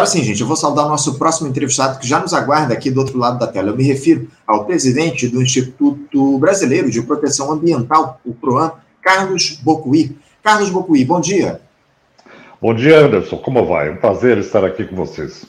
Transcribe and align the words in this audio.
Agora 0.00 0.12
sim, 0.12 0.24
gente, 0.24 0.40
eu 0.40 0.46
vou 0.46 0.56
saudar 0.56 0.86
o 0.86 0.88
nosso 0.88 1.18
próximo 1.18 1.46
entrevistado 1.46 1.98
que 1.98 2.08
já 2.08 2.18
nos 2.18 2.32
aguarda 2.32 2.72
aqui 2.72 2.90
do 2.90 3.00
outro 3.00 3.18
lado 3.18 3.38
da 3.38 3.46
tela. 3.46 3.68
Eu 3.68 3.76
me 3.76 3.84
refiro 3.84 4.30
ao 4.46 4.64
presidente 4.64 5.28
do 5.28 5.42
Instituto 5.42 6.38
Brasileiro 6.38 6.90
de 6.90 7.02
Proteção 7.02 7.52
Ambiental, 7.52 8.18
o 8.24 8.32
PROAM, 8.32 8.72
Carlos 9.02 9.60
Bocuí. 9.62 10.16
Carlos 10.42 10.70
Bocuí, 10.70 11.04
bom 11.04 11.20
dia. 11.20 11.60
Bom 12.62 12.72
dia, 12.72 12.98
Anderson. 12.98 13.36
Como 13.36 13.66
vai? 13.66 13.90
Um 13.90 13.96
prazer 13.98 14.38
estar 14.38 14.64
aqui 14.64 14.86
com 14.86 14.96
vocês. 14.96 15.44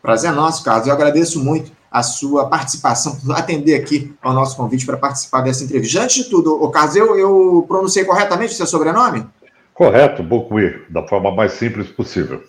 Prazer 0.00 0.30
é 0.30 0.34
nosso, 0.34 0.62
Carlos. 0.62 0.86
Eu 0.86 0.94
agradeço 0.94 1.42
muito 1.42 1.72
a 1.90 2.04
sua 2.04 2.46
participação, 2.48 3.18
atender 3.30 3.74
aqui 3.74 4.14
ao 4.22 4.32
nosso 4.32 4.56
convite 4.56 4.86
para 4.86 4.98
participar 4.98 5.40
dessa 5.40 5.64
entrevista. 5.64 6.00
Antes 6.00 6.14
de 6.22 6.30
tudo, 6.30 6.62
o 6.62 6.70
Carlos, 6.70 6.94
eu, 6.94 7.18
eu 7.18 7.64
pronunciei 7.66 8.04
corretamente 8.04 8.52
o 8.52 8.56
seu 8.56 8.68
sobrenome? 8.68 9.26
Correto, 9.74 10.22
Bocuí, 10.22 10.80
da 10.88 11.02
forma 11.08 11.34
mais 11.34 11.54
simples 11.54 11.88
possível. 11.88 12.40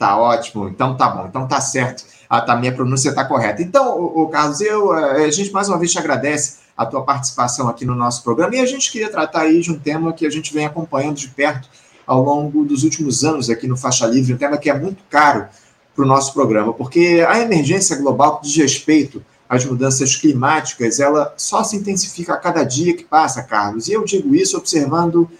Tá 0.00 0.16
ótimo, 0.16 0.66
então 0.66 0.96
tá 0.96 1.10
bom, 1.10 1.26
então 1.26 1.46
tá 1.46 1.60
certo, 1.60 2.06
a, 2.26 2.54
a 2.54 2.56
minha 2.56 2.72
pronúncia 2.72 3.10
está 3.10 3.22
correta. 3.22 3.60
Então, 3.60 4.00
o, 4.00 4.22
o 4.22 4.28
Carlos, 4.28 4.58
eu, 4.62 4.96
eh, 4.96 5.26
a 5.26 5.30
gente 5.30 5.52
mais 5.52 5.68
uma 5.68 5.78
vez 5.78 5.92
te 5.92 5.98
agradece 5.98 6.60
a 6.74 6.86
tua 6.86 7.02
participação 7.02 7.68
aqui 7.68 7.84
no 7.84 7.94
nosso 7.94 8.22
programa. 8.22 8.56
E 8.56 8.60
a 8.60 8.64
gente 8.64 8.90
queria 8.90 9.10
tratar 9.10 9.42
aí 9.42 9.60
de 9.60 9.70
um 9.70 9.78
tema 9.78 10.14
que 10.14 10.24
a 10.24 10.30
gente 10.30 10.54
vem 10.54 10.64
acompanhando 10.64 11.16
de 11.16 11.28
perto 11.28 11.68
ao 12.06 12.22
longo 12.22 12.64
dos 12.64 12.82
últimos 12.82 13.24
anos 13.24 13.50
aqui 13.50 13.66
no 13.66 13.76
Faixa 13.76 14.06
Livre, 14.06 14.32
um 14.32 14.38
tema 14.38 14.56
que 14.56 14.70
é 14.70 14.74
muito 14.74 15.02
caro 15.10 15.46
para 15.94 16.02
o 16.02 16.08
nosso 16.08 16.32
programa, 16.32 16.72
porque 16.72 17.22
a 17.28 17.38
emergência 17.38 17.94
global 17.96 18.38
que 18.38 18.46
diz 18.46 18.56
respeito 18.56 19.22
às 19.46 19.66
mudanças 19.66 20.16
climáticas, 20.16 20.98
ela 20.98 21.34
só 21.36 21.62
se 21.62 21.76
intensifica 21.76 22.32
a 22.32 22.38
cada 22.38 22.64
dia 22.64 22.96
que 22.96 23.04
passa, 23.04 23.42
Carlos, 23.42 23.86
e 23.86 23.92
eu 23.92 24.02
digo 24.02 24.34
isso 24.34 24.56
observando 24.56 25.30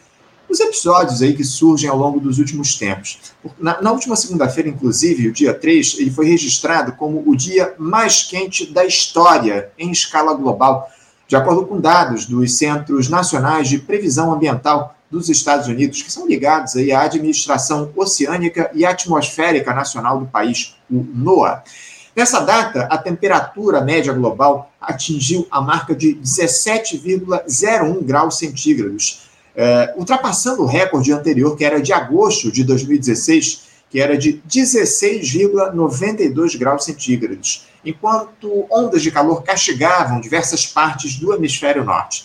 os 0.50 0.58
episódios 0.58 1.22
aí 1.22 1.34
que 1.34 1.44
surgem 1.44 1.88
ao 1.88 1.96
longo 1.96 2.18
dos 2.18 2.38
últimos 2.38 2.74
tempos. 2.74 3.18
Na, 3.58 3.80
na 3.80 3.92
última 3.92 4.16
segunda-feira, 4.16 4.68
inclusive, 4.68 5.28
o 5.28 5.32
dia 5.32 5.54
3, 5.54 5.96
ele 5.98 6.10
foi 6.10 6.26
registrado 6.26 6.92
como 6.92 7.22
o 7.24 7.36
dia 7.36 7.74
mais 7.78 8.24
quente 8.24 8.66
da 8.66 8.84
história 8.84 9.70
em 9.78 9.90
escala 9.92 10.34
global, 10.34 10.90
de 11.28 11.36
acordo 11.36 11.64
com 11.64 11.80
dados 11.80 12.26
dos 12.26 12.58
Centros 12.58 13.08
Nacionais 13.08 13.68
de 13.68 13.78
Previsão 13.78 14.32
Ambiental 14.32 14.96
dos 15.08 15.28
Estados 15.28 15.68
Unidos, 15.68 16.02
que 16.02 16.10
são 16.10 16.26
ligados 16.26 16.74
aí 16.76 16.92
à 16.92 17.02
Administração 17.02 17.92
Oceânica 17.96 18.70
e 18.74 18.84
Atmosférica 18.84 19.72
Nacional 19.72 20.18
do 20.18 20.26
país, 20.26 20.76
o 20.90 21.06
NOAA. 21.14 21.62
Nessa 22.14 22.40
data, 22.40 22.88
a 22.90 22.98
temperatura 22.98 23.80
média 23.80 24.12
global 24.12 24.72
atingiu 24.80 25.46
a 25.50 25.60
marca 25.60 25.94
de 25.94 26.14
17,01 26.16 28.02
graus 28.02 28.38
centígrados, 28.38 29.29
é, 29.54 29.94
ultrapassando 29.96 30.62
o 30.62 30.66
recorde 30.66 31.12
anterior, 31.12 31.56
que 31.56 31.64
era 31.64 31.80
de 31.80 31.92
agosto 31.92 32.50
de 32.52 32.64
2016, 32.64 33.70
que 33.88 34.00
era 34.00 34.16
de 34.16 34.40
16,92 34.48 36.58
graus 36.58 36.84
centígrados, 36.84 37.66
enquanto 37.84 38.66
ondas 38.70 39.02
de 39.02 39.10
calor 39.10 39.42
castigavam 39.42 40.20
diversas 40.20 40.64
partes 40.66 41.16
do 41.16 41.34
hemisfério 41.34 41.84
norte. 41.84 42.24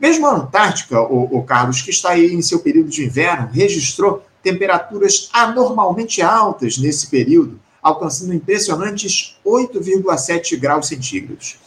Mesmo 0.00 0.26
a 0.26 0.34
Antártica, 0.34 0.98
o, 1.00 1.38
o 1.38 1.44
Carlos, 1.44 1.82
que 1.82 1.90
está 1.90 2.10
aí 2.10 2.32
em 2.32 2.42
seu 2.42 2.60
período 2.60 2.88
de 2.88 3.04
inverno, 3.04 3.50
registrou 3.52 4.24
temperaturas 4.42 5.28
anormalmente 5.32 6.22
altas 6.22 6.78
nesse 6.78 7.08
período, 7.08 7.60
alcançando 7.80 8.34
impressionantes 8.34 9.36
8,7 9.44 10.58
graus 10.58 10.88
centígrados 10.88 11.62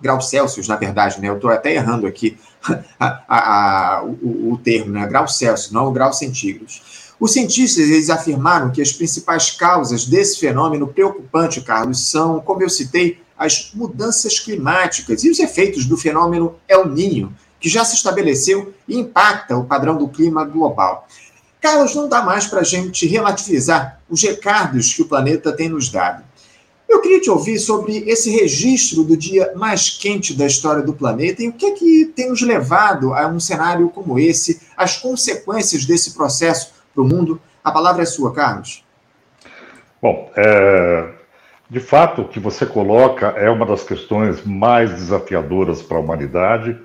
graus 0.00 0.30
Celsius, 0.30 0.66
na 0.66 0.76
verdade, 0.76 1.20
né? 1.20 1.28
Eu 1.28 1.36
estou 1.36 1.50
até 1.50 1.74
errando 1.74 2.06
aqui 2.06 2.38
a, 2.98 3.22
a, 3.28 3.98
a, 3.98 4.04
o, 4.04 4.52
o, 4.52 4.58
termo, 4.58 4.92
né? 4.92 5.06
Grau 5.06 5.26
Celsius, 5.26 5.72
não 5.72 5.86
o 5.86 5.92
grau 5.92 6.12
centígrados. 6.12 7.12
Os 7.18 7.32
cientistas 7.32 7.84
eles 7.84 8.08
afirmaram 8.08 8.70
que 8.70 8.80
as 8.80 8.92
principais 8.92 9.50
causas 9.50 10.06
desse 10.06 10.38
fenômeno 10.38 10.88
preocupante, 10.88 11.60
Carlos, 11.60 12.10
são, 12.10 12.40
como 12.40 12.62
eu 12.62 12.70
citei, 12.70 13.20
as 13.36 13.70
mudanças 13.74 14.38
climáticas 14.38 15.24
e 15.24 15.30
os 15.30 15.38
efeitos 15.38 15.86
do 15.86 15.96
fenômeno 15.96 16.56
El 16.68 16.86
Niño, 16.88 17.34
que 17.58 17.68
já 17.68 17.84
se 17.84 17.94
estabeleceu 17.94 18.72
e 18.88 18.98
impacta 18.98 19.56
o 19.56 19.64
padrão 19.64 19.96
do 19.96 20.08
clima 20.08 20.44
global. 20.44 21.06
Carlos, 21.60 21.94
não 21.94 22.08
dá 22.08 22.22
mais 22.22 22.46
para 22.46 22.60
a 22.60 22.64
gente 22.64 23.06
relativizar 23.06 24.00
os 24.08 24.22
recados 24.22 24.94
que 24.94 25.02
o 25.02 25.08
planeta 25.08 25.52
tem 25.52 25.68
nos 25.68 25.90
dado. 25.90 26.24
Eu 26.90 27.00
queria 27.00 27.20
te 27.20 27.30
ouvir 27.30 27.56
sobre 27.60 27.98
esse 28.10 28.30
registro 28.30 29.04
do 29.04 29.16
dia 29.16 29.52
mais 29.54 29.90
quente 29.90 30.36
da 30.36 30.44
história 30.44 30.82
do 30.82 30.92
planeta 30.92 31.40
e 31.40 31.48
o 31.48 31.52
que 31.52 31.66
é 31.66 31.70
que 31.70 32.04
tem 32.16 32.28
nos 32.28 32.42
levado 32.42 33.14
a 33.14 33.28
um 33.28 33.38
cenário 33.38 33.88
como 33.90 34.18
esse, 34.18 34.60
as 34.76 34.96
consequências 34.96 35.84
desse 35.84 36.14
processo 36.14 36.74
para 36.92 37.00
o 37.00 37.06
mundo. 37.06 37.40
A 37.62 37.70
palavra 37.70 38.02
é 38.02 38.04
sua, 38.04 38.34
Carlos. 38.34 38.84
Bom, 40.02 40.32
é, 40.36 41.10
de 41.70 41.78
fato, 41.78 42.22
o 42.22 42.28
que 42.28 42.40
você 42.40 42.66
coloca 42.66 43.28
é 43.36 43.48
uma 43.48 43.64
das 43.64 43.84
questões 43.84 44.44
mais 44.44 44.90
desafiadoras 44.90 45.80
para 45.80 45.96
a 45.96 46.00
humanidade, 46.00 46.76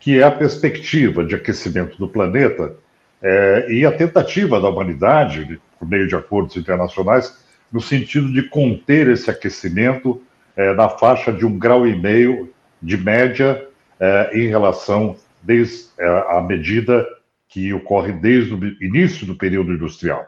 que 0.00 0.18
é 0.18 0.22
a 0.22 0.30
perspectiva 0.30 1.22
de 1.22 1.34
aquecimento 1.34 1.98
do 1.98 2.08
planeta 2.08 2.74
é, 3.20 3.66
e 3.68 3.84
a 3.84 3.92
tentativa 3.92 4.58
da 4.58 4.70
humanidade, 4.70 5.60
por 5.78 5.86
meio 5.86 6.08
de 6.08 6.16
acordos 6.16 6.56
internacionais, 6.56 7.36
no 7.72 7.80
sentido 7.80 8.30
de 8.30 8.42
conter 8.42 9.08
esse 9.08 9.30
aquecimento 9.30 10.22
é, 10.54 10.74
na 10.74 10.88
faixa 10.88 11.32
de 11.32 11.46
um 11.46 11.58
grau 11.58 11.86
e 11.86 11.98
meio 11.98 12.52
de 12.80 12.96
média 12.96 13.66
é, 13.98 14.30
em 14.38 14.48
relação 14.48 15.16
desde 15.42 15.86
é, 15.98 16.06
a 16.28 16.40
medida 16.42 17.06
que 17.48 17.72
ocorre 17.72 18.12
desde 18.12 18.54
o 18.54 18.84
início 18.84 19.26
do 19.26 19.34
período 19.34 19.72
industrial. 19.72 20.26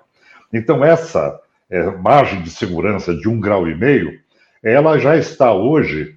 Então 0.53 0.85
essa 0.85 1.41
margem 2.03 2.43
de 2.43 2.51
segurança 2.51 3.15
de 3.15 3.29
um 3.29 3.41
grau 3.41 3.67
e 3.67 3.75
meio, 3.75 4.21
ela 4.63 4.99
já 4.99 5.17
está 5.17 5.53
hoje 5.53 6.15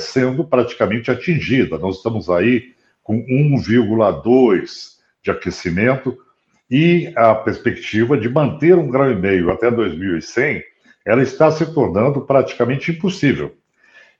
sendo 0.00 0.44
praticamente 0.44 1.10
atingida. 1.10 1.78
Nós 1.78 1.98
estamos 1.98 2.28
aí 2.28 2.74
com 3.02 3.24
1,2 3.24 4.96
de 5.22 5.30
aquecimento 5.30 6.18
e 6.76 7.12
a 7.14 7.32
perspectiva 7.36 8.18
de 8.18 8.28
manter 8.28 8.74
um 8.74 8.90
grau 8.90 9.08
e 9.08 9.14
meio 9.14 9.48
até 9.52 9.70
2100, 9.70 10.60
ela 11.06 11.22
está 11.22 11.48
se 11.48 11.72
tornando 11.72 12.22
praticamente 12.22 12.90
impossível. 12.90 13.54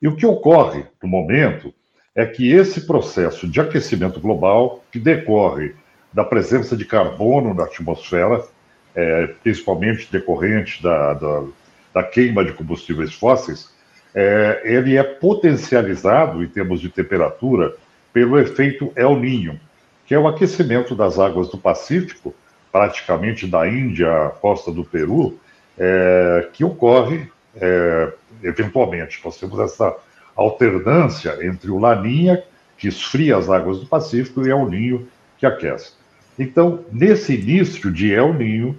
E 0.00 0.06
o 0.06 0.14
que 0.14 0.24
ocorre 0.24 0.84
no 1.02 1.08
momento 1.08 1.74
é 2.14 2.24
que 2.24 2.52
esse 2.52 2.86
processo 2.86 3.48
de 3.48 3.60
aquecimento 3.60 4.20
global, 4.20 4.84
que 4.92 5.00
decorre 5.00 5.74
da 6.12 6.22
presença 6.22 6.76
de 6.76 6.84
carbono 6.84 7.52
na 7.54 7.64
atmosfera, 7.64 8.44
é, 8.94 9.26
principalmente 9.42 10.06
decorrente 10.12 10.80
da, 10.80 11.14
da, 11.14 11.42
da, 11.92 12.02
queima 12.04 12.44
de 12.44 12.52
combustíveis 12.52 13.12
fósseis, 13.12 13.68
é, 14.14 14.62
ele 14.64 14.96
é 14.96 15.02
potencializado 15.02 16.40
em 16.40 16.46
termos 16.46 16.80
de 16.80 16.88
temperatura 16.88 17.74
pelo 18.12 18.38
efeito 18.38 18.92
El 18.94 19.16
Niño, 19.16 19.58
que 20.06 20.14
é 20.14 20.18
o 20.20 20.28
aquecimento 20.28 20.94
das 20.94 21.18
águas 21.18 21.48
do 21.48 21.58
Pacífico, 21.58 22.32
praticamente 22.74 23.46
da 23.46 23.68
Índia 23.68 24.26
à 24.26 24.30
costa 24.30 24.72
do 24.72 24.84
Peru, 24.84 25.38
é, 25.78 26.48
que 26.52 26.64
ocorre 26.64 27.28
é, 27.54 28.12
eventualmente. 28.42 29.20
Nós 29.24 29.38
temos 29.38 29.60
essa 29.60 29.96
alternância 30.34 31.38
entre 31.46 31.70
o 31.70 31.78
Laninha, 31.78 32.42
que 32.76 32.88
esfria 32.88 33.36
as 33.36 33.48
águas 33.48 33.78
do 33.78 33.86
Pacífico, 33.86 34.44
e 34.44 34.50
El 34.50 34.68
Ninho, 34.68 35.06
que 35.38 35.46
aquece. 35.46 35.92
Então, 36.36 36.84
nesse 36.90 37.36
início 37.36 37.92
de 37.92 38.12
El 38.12 38.34
Ninho, 38.34 38.76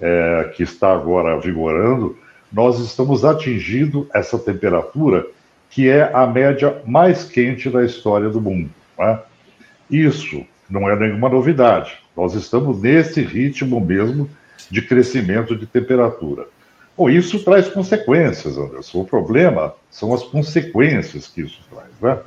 é, 0.00 0.50
que 0.56 0.64
está 0.64 0.92
agora 0.92 1.38
vigorando, 1.38 2.18
nós 2.52 2.80
estamos 2.80 3.24
atingindo 3.24 4.10
essa 4.12 4.36
temperatura 4.36 5.24
que 5.70 5.88
é 5.88 6.10
a 6.12 6.26
média 6.26 6.82
mais 6.84 7.22
quente 7.22 7.70
da 7.70 7.84
história 7.84 8.30
do 8.30 8.40
mundo. 8.40 8.70
É? 8.98 9.16
Isso 9.88 10.44
não 10.68 10.88
é 10.88 10.96
nenhuma 10.96 11.28
novidade. 11.28 11.98
Nós 12.16 12.34
estamos 12.34 12.82
nesse 12.82 13.22
ritmo 13.22 13.80
mesmo 13.80 14.28
de 14.70 14.82
crescimento 14.82 15.56
de 15.56 15.66
temperatura. 15.66 16.46
Bom, 16.96 17.08
isso 17.08 17.42
traz 17.44 17.68
consequências, 17.68 18.58
Anderson. 18.58 19.00
O 19.00 19.04
problema 19.04 19.72
são 19.90 20.12
as 20.12 20.22
consequências 20.24 21.28
que 21.28 21.42
isso 21.42 21.60
traz. 21.70 21.90
Né? 22.00 22.22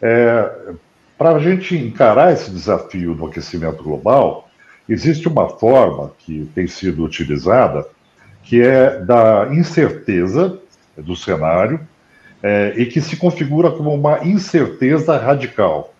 É, 0.00 0.50
Para 1.18 1.32
a 1.32 1.38
gente 1.38 1.76
encarar 1.76 2.32
esse 2.32 2.50
desafio 2.50 3.14
do 3.14 3.26
aquecimento 3.26 3.82
global, 3.82 4.48
existe 4.88 5.28
uma 5.28 5.50
forma 5.50 6.12
que 6.18 6.50
tem 6.54 6.66
sido 6.66 7.04
utilizada, 7.04 7.86
que 8.42 8.62
é 8.62 9.00
da 9.00 9.48
incerteza 9.52 10.58
do 10.96 11.14
cenário 11.14 11.80
é, 12.42 12.72
e 12.76 12.86
que 12.86 13.00
se 13.00 13.16
configura 13.16 13.70
como 13.70 13.92
uma 13.92 14.24
incerteza 14.24 15.18
radical. 15.18 15.92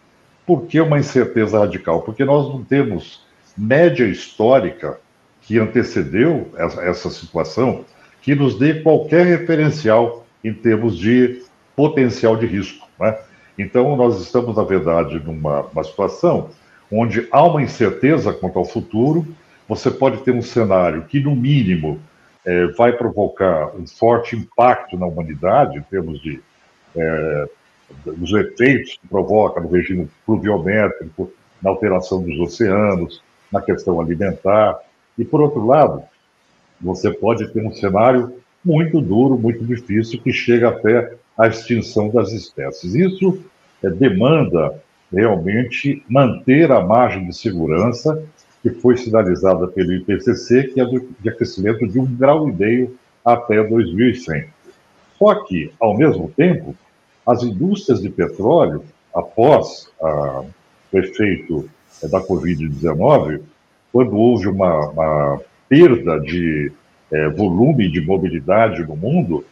Por 0.46 0.66
que 0.66 0.80
uma 0.80 0.98
incerteza 0.98 1.58
radical? 1.58 2.02
Porque 2.02 2.24
nós 2.24 2.48
não 2.48 2.62
temos 2.62 3.24
média 3.56 4.04
histórica 4.04 4.98
que 5.42 5.58
antecedeu 5.58 6.50
essa, 6.56 6.82
essa 6.82 7.10
situação 7.10 7.84
que 8.22 8.34
nos 8.34 8.58
dê 8.58 8.82
qualquer 8.82 9.26
referencial 9.26 10.24
em 10.42 10.52
termos 10.52 10.96
de 10.96 11.42
potencial 11.74 12.36
de 12.36 12.46
risco. 12.46 12.86
Né? 12.98 13.16
Então, 13.58 13.96
nós 13.96 14.20
estamos, 14.20 14.56
na 14.56 14.62
verdade, 14.62 15.20
numa 15.24 15.84
situação 15.84 16.50
onde 16.90 17.26
há 17.30 17.42
uma 17.44 17.62
incerteza 17.62 18.32
quanto 18.32 18.58
ao 18.58 18.64
futuro. 18.64 19.26
Você 19.68 19.90
pode 19.90 20.18
ter 20.18 20.32
um 20.32 20.42
cenário 20.42 21.02
que, 21.02 21.18
no 21.20 21.34
mínimo, 21.34 22.00
é, 22.44 22.66
vai 22.68 22.92
provocar 22.92 23.74
um 23.76 23.86
forte 23.86 24.36
impacto 24.36 24.96
na 24.96 25.06
humanidade, 25.06 25.78
em 25.78 25.82
termos 25.82 26.20
de 26.20 26.40
é, 26.94 27.48
dos 28.04 28.32
efeitos 28.32 28.98
que 29.00 29.08
provoca 29.08 29.60
no 29.60 29.68
regime 29.68 30.08
pluviométrico, 30.24 31.30
na 31.62 31.70
alteração 31.70 32.22
dos 32.22 32.38
oceanos, 32.38 33.22
na 33.50 33.60
questão 33.60 34.00
alimentar. 34.00 34.78
E, 35.18 35.24
por 35.24 35.40
outro 35.40 35.64
lado, 35.64 36.02
você 36.80 37.10
pode 37.10 37.48
ter 37.52 37.64
um 37.64 37.72
cenário 37.72 38.34
muito 38.64 39.00
duro, 39.00 39.38
muito 39.38 39.64
difícil, 39.64 40.20
que 40.20 40.32
chega 40.32 40.68
até 40.68 41.14
a 41.38 41.46
extinção 41.46 42.08
das 42.08 42.32
espécies. 42.32 42.94
Isso 42.94 43.38
é, 43.82 43.90
demanda 43.90 44.80
realmente 45.12 46.02
manter 46.08 46.72
a 46.72 46.80
margem 46.80 47.26
de 47.26 47.36
segurança 47.36 48.22
que 48.62 48.70
foi 48.70 48.96
sinalizada 48.96 49.68
pelo 49.68 49.92
IPCC, 49.92 50.64
que 50.64 50.80
é 50.80 50.84
de 50.84 51.28
aquecimento 51.28 51.86
de 51.86 52.00
um 52.00 52.04
grau 52.04 52.48
e 52.48 52.52
meio 52.52 52.98
até 53.24 53.62
2100. 53.62 54.46
Só 55.16 55.44
que, 55.44 55.72
ao 55.78 55.96
mesmo 55.96 56.32
tempo, 56.36 56.74
as 57.26 57.42
indústrias 57.42 58.00
de 58.00 58.08
petróleo, 58.08 58.84
após 59.14 59.90
a, 60.00 60.44
o 60.92 60.98
efeito 60.98 61.68
é, 62.02 62.08
da 62.08 62.20
Covid-19, 62.20 63.40
quando 63.92 64.16
houve 64.16 64.48
uma, 64.48 64.90
uma 64.90 65.40
perda 65.68 66.20
de 66.20 66.70
é, 67.10 67.28
volume 67.30 67.90
de 67.90 68.00
mobilidade 68.00 68.86
no 68.86 68.96
mundo, 68.96 69.44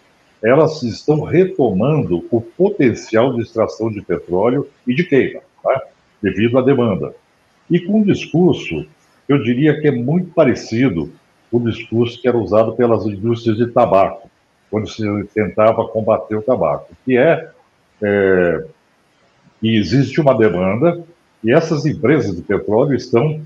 elas 0.43 0.83
estão 0.83 1.23
retomando 1.23 2.25
o 2.31 2.41
potencial 2.41 3.33
de 3.33 3.41
extração 3.41 3.91
de 3.91 4.03
petróleo 4.03 4.69
e 4.87 4.95
de 4.95 5.05
queima, 5.05 5.41
tá? 5.63 5.83
devido 6.23 6.59
à 6.59 6.63
demanda. 6.63 7.15
E 7.71 7.81
com 7.81 8.01
um 8.01 8.05
discurso, 8.05 8.87
eu 9.27 9.43
diria 9.43 9.81
que 9.81 9.89
é 9.89 9.91
muito 9.91 10.31
parecido 10.33 11.11
com 11.51 11.57
o 11.57 11.71
discurso 11.71 12.21
que 12.21 12.29
era 12.29 12.37
usado 12.37 12.75
pelas 12.75 13.07
indústrias 13.07 13.57
de 13.57 13.69
tabaco, 13.69 14.31
quando 14.71 14.89
se 14.89 15.03
tentava 15.33 15.87
combater 15.89 16.37
o 16.37 16.43
tabaco, 16.43 16.89
que 17.05 17.17
é, 17.17 17.49
é 18.03 18.65
que 19.61 19.77
existe 19.77 20.21
uma 20.21 20.37
demanda 20.37 21.03
e 21.43 21.53
essas 21.53 21.87
empresas 21.87 22.37
de 22.37 22.43
petróleo 22.43 22.95
estão 22.95 23.41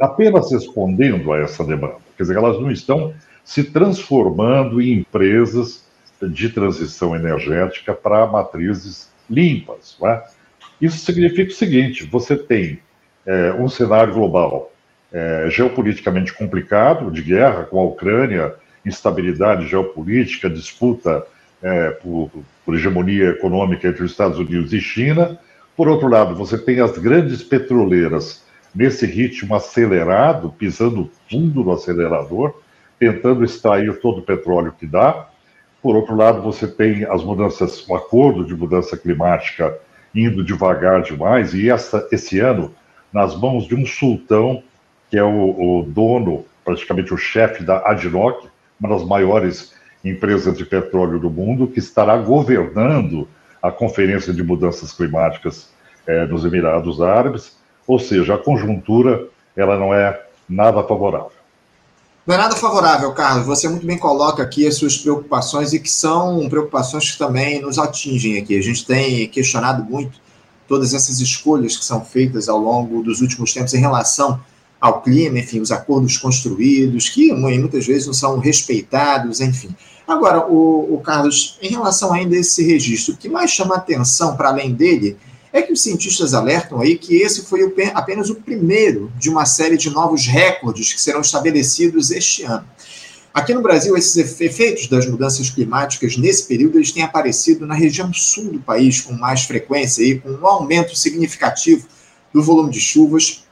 apenas 0.00 0.52
respondendo 0.52 1.32
a 1.32 1.40
essa 1.40 1.64
demanda. 1.64 1.96
Quer 2.16 2.24
dizer, 2.24 2.36
elas 2.36 2.60
não 2.60 2.70
estão 2.70 3.14
se 3.44 3.64
transformando 3.64 4.80
em 4.80 4.92
empresas 4.92 5.84
de 6.22 6.48
transição 6.48 7.14
energética 7.14 7.92
para 7.92 8.26
matrizes 8.26 9.10
limpas. 9.28 9.96
É? 10.02 10.22
Isso 10.80 10.98
significa 10.98 11.50
o 11.50 11.54
seguinte: 11.54 12.04
você 12.04 12.36
tem 12.36 12.78
é, 13.26 13.52
um 13.52 13.68
cenário 13.68 14.14
global 14.14 14.72
é, 15.12 15.46
geopoliticamente 15.48 16.32
complicado, 16.32 17.10
de 17.10 17.22
guerra 17.22 17.64
com 17.64 17.78
a 17.78 17.84
Ucrânia, 17.84 18.54
instabilidade 18.84 19.66
geopolítica, 19.66 20.50
disputa 20.50 21.24
é, 21.64 21.90
por, 21.92 22.30
por 22.64 22.74
hegemonia 22.74 23.30
econômica 23.30 23.88
entre 23.88 24.04
os 24.04 24.10
Estados 24.10 24.38
Unidos 24.38 24.74
e 24.74 24.80
China. 24.80 25.38
Por 25.74 25.88
outro 25.88 26.06
lado, 26.08 26.36
você 26.36 26.58
tem 26.58 26.78
as 26.78 26.98
grandes 26.98 27.42
petroleiras 27.42 28.44
nesse 28.74 29.06
ritmo 29.06 29.54
acelerado, 29.54 30.54
pisando 30.58 31.10
fundo 31.30 31.64
no 31.64 31.72
acelerador, 31.72 32.60
tentando 32.98 33.42
extrair 33.42 33.98
todo 34.00 34.18
o 34.18 34.22
petróleo 34.22 34.74
que 34.78 34.86
dá. 34.86 35.28
Por 35.82 35.96
outro 35.96 36.14
lado, 36.14 36.42
você 36.42 36.66
tem 36.68 37.04
as 37.04 37.24
mudanças, 37.24 37.88
o 37.88 37.94
acordo 37.94 38.44
de 38.44 38.54
mudança 38.54 38.96
climática 38.96 39.76
indo 40.14 40.44
devagar 40.44 41.02
demais, 41.02 41.54
e 41.54 41.68
essa, 41.68 42.06
esse 42.12 42.38
ano, 42.38 42.72
nas 43.12 43.34
mãos 43.34 43.66
de 43.66 43.74
um 43.74 43.84
sultão, 43.84 44.62
que 45.10 45.16
é 45.18 45.24
o, 45.24 45.80
o 45.80 45.82
dono, 45.82 46.44
praticamente 46.64 47.12
o 47.12 47.16
chefe 47.16 47.64
da 47.64 47.78
ADNOC, 47.78 48.48
uma 48.78 48.90
das 48.90 49.04
maiores 49.04 49.73
empresas 50.04 50.56
de 50.56 50.64
petróleo 50.64 51.18
do 51.18 51.30
mundo, 51.30 51.66
que 51.66 51.78
estará 51.78 52.16
governando 52.16 53.26
a 53.62 53.70
Conferência 53.70 54.32
de 54.32 54.42
Mudanças 54.42 54.92
Climáticas 54.92 55.68
é, 56.06 56.26
nos 56.26 56.44
Emirados 56.44 57.00
Árabes, 57.00 57.56
ou 57.86 57.98
seja, 57.98 58.34
a 58.34 58.38
conjuntura 58.38 59.26
ela 59.56 59.78
não 59.78 59.94
é 59.94 60.20
nada 60.48 60.82
favorável. 60.82 61.32
Não 62.26 62.34
é 62.34 62.38
nada 62.38 62.56
favorável, 62.56 63.12
Carlos. 63.12 63.46
Você 63.46 63.68
muito 63.68 63.86
bem 63.86 63.98
coloca 63.98 64.42
aqui 64.42 64.66
as 64.66 64.76
suas 64.76 64.96
preocupações 64.96 65.72
e 65.72 65.80
que 65.80 65.90
são 65.90 66.48
preocupações 66.48 67.12
que 67.12 67.18
também 67.18 67.60
nos 67.60 67.78
atingem 67.78 68.38
aqui. 68.38 68.58
A 68.58 68.62
gente 68.62 68.86
tem 68.86 69.28
questionado 69.28 69.84
muito 69.84 70.18
todas 70.66 70.94
essas 70.94 71.20
escolhas 71.20 71.76
que 71.76 71.84
são 71.84 72.02
feitas 72.02 72.48
ao 72.48 72.58
longo 72.58 73.02
dos 73.02 73.20
últimos 73.20 73.52
tempos 73.52 73.74
em 73.74 73.80
relação 73.80 74.40
ao 74.84 75.00
clima, 75.00 75.38
enfim, 75.38 75.62
os 75.62 75.72
acordos 75.72 76.18
construídos, 76.18 77.08
que 77.08 77.32
muitas 77.32 77.86
vezes 77.86 78.06
não 78.06 78.12
são 78.12 78.38
respeitados, 78.38 79.40
enfim. 79.40 79.74
Agora, 80.06 80.46
o, 80.46 80.94
o 80.94 81.00
Carlos, 81.00 81.58
em 81.62 81.70
relação 81.70 82.12
ainda 82.12 82.36
a 82.36 82.38
esse 82.38 82.62
registro, 82.62 83.14
o 83.14 83.16
que 83.16 83.26
mais 83.26 83.50
chama 83.50 83.76
atenção 83.76 84.36
para 84.36 84.50
além 84.50 84.74
dele 84.74 85.16
é 85.50 85.62
que 85.62 85.72
os 85.72 85.80
cientistas 85.80 86.34
alertam 86.34 86.82
aí 86.82 86.98
que 86.98 87.16
esse 87.16 87.46
foi 87.46 87.64
o, 87.64 87.74
apenas 87.94 88.28
o 88.28 88.34
primeiro 88.34 89.10
de 89.18 89.30
uma 89.30 89.46
série 89.46 89.78
de 89.78 89.88
novos 89.88 90.26
recordes 90.26 90.92
que 90.92 91.00
serão 91.00 91.22
estabelecidos 91.22 92.10
este 92.10 92.42
ano. 92.42 92.66
Aqui 93.32 93.54
no 93.54 93.62
Brasil, 93.62 93.96
esses 93.96 94.38
efeitos 94.38 94.86
das 94.86 95.06
mudanças 95.06 95.48
climáticas 95.48 96.18
nesse 96.18 96.46
período 96.46 96.76
eles 96.76 96.92
têm 96.92 97.02
aparecido 97.02 97.66
na 97.66 97.74
região 97.74 98.12
sul 98.12 98.52
do 98.52 98.60
país 98.60 99.00
com 99.00 99.14
mais 99.14 99.44
frequência 99.44 100.02
e 100.02 100.18
com 100.18 100.28
um 100.28 100.46
aumento 100.46 100.94
significativo 100.94 101.88
do 102.34 102.42
volume 102.42 102.70
de 102.70 102.80
chuvas, 102.80 103.43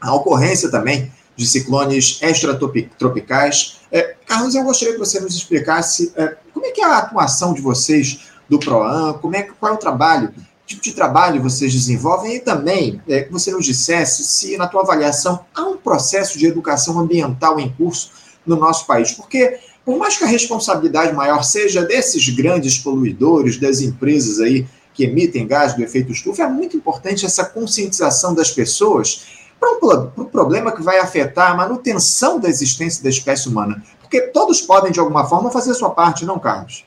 a 0.00 0.14
ocorrência 0.14 0.70
também 0.70 1.10
de 1.36 1.46
ciclones 1.46 2.20
extratropicais. 2.20 3.80
É, 3.92 4.16
Carlos, 4.26 4.54
eu 4.54 4.64
gostaria 4.64 4.94
que 4.94 5.00
você 5.00 5.20
nos 5.20 5.34
explicasse 5.36 6.12
é, 6.16 6.36
como 6.52 6.66
é 6.66 6.70
que 6.70 6.80
é 6.80 6.84
a 6.84 6.98
atuação 6.98 7.54
de 7.54 7.60
vocês 7.60 8.20
do 8.48 8.58
PROAM, 8.58 9.14
como 9.14 9.36
é, 9.36 9.42
qual 9.42 9.72
é 9.72 9.74
o 9.74 9.78
trabalho 9.78 10.32
tipo 10.68 10.82
de 10.82 10.92
trabalho 10.92 11.42
vocês 11.42 11.72
desenvolvem 11.72 12.36
e 12.36 12.40
também 12.40 13.00
é, 13.08 13.22
que 13.22 13.32
você 13.32 13.50
nos 13.50 13.64
dissesse 13.64 14.22
se, 14.22 14.56
na 14.58 14.68
tua 14.68 14.82
avaliação, 14.82 15.40
há 15.54 15.62
um 15.62 15.78
processo 15.78 16.38
de 16.38 16.46
educação 16.46 17.00
ambiental 17.00 17.58
em 17.58 17.70
curso 17.70 18.10
no 18.46 18.54
nosso 18.54 18.86
país. 18.86 19.12
Porque, 19.12 19.58
por 19.82 19.96
mais 19.96 20.18
que 20.18 20.24
a 20.24 20.26
responsabilidade 20.26 21.14
maior 21.14 21.42
seja 21.42 21.82
desses 21.82 22.28
grandes 22.28 22.76
poluidores, 22.76 23.58
das 23.58 23.80
empresas 23.80 24.40
aí 24.40 24.66
que 24.92 25.04
emitem 25.04 25.46
gás 25.46 25.74
do 25.74 25.82
efeito 25.82 26.12
estufa, 26.12 26.42
é 26.42 26.48
muito 26.48 26.76
importante 26.76 27.24
essa 27.24 27.44
conscientização 27.44 28.34
das 28.34 28.50
pessoas 28.50 29.37
para 29.58 29.70
um, 29.70 30.22
um 30.22 30.24
problema 30.24 30.72
que 30.72 30.82
vai 30.82 30.98
afetar 30.98 31.50
a 31.50 31.54
manutenção 31.54 32.38
da 32.38 32.48
existência 32.48 33.02
da 33.02 33.08
espécie 33.08 33.48
humana. 33.48 33.82
Porque 34.00 34.22
todos 34.28 34.60
podem, 34.60 34.90
de 34.90 35.00
alguma 35.00 35.26
forma, 35.26 35.50
fazer 35.50 35.74
sua 35.74 35.90
parte, 35.90 36.24
não, 36.24 36.38
Carlos? 36.38 36.86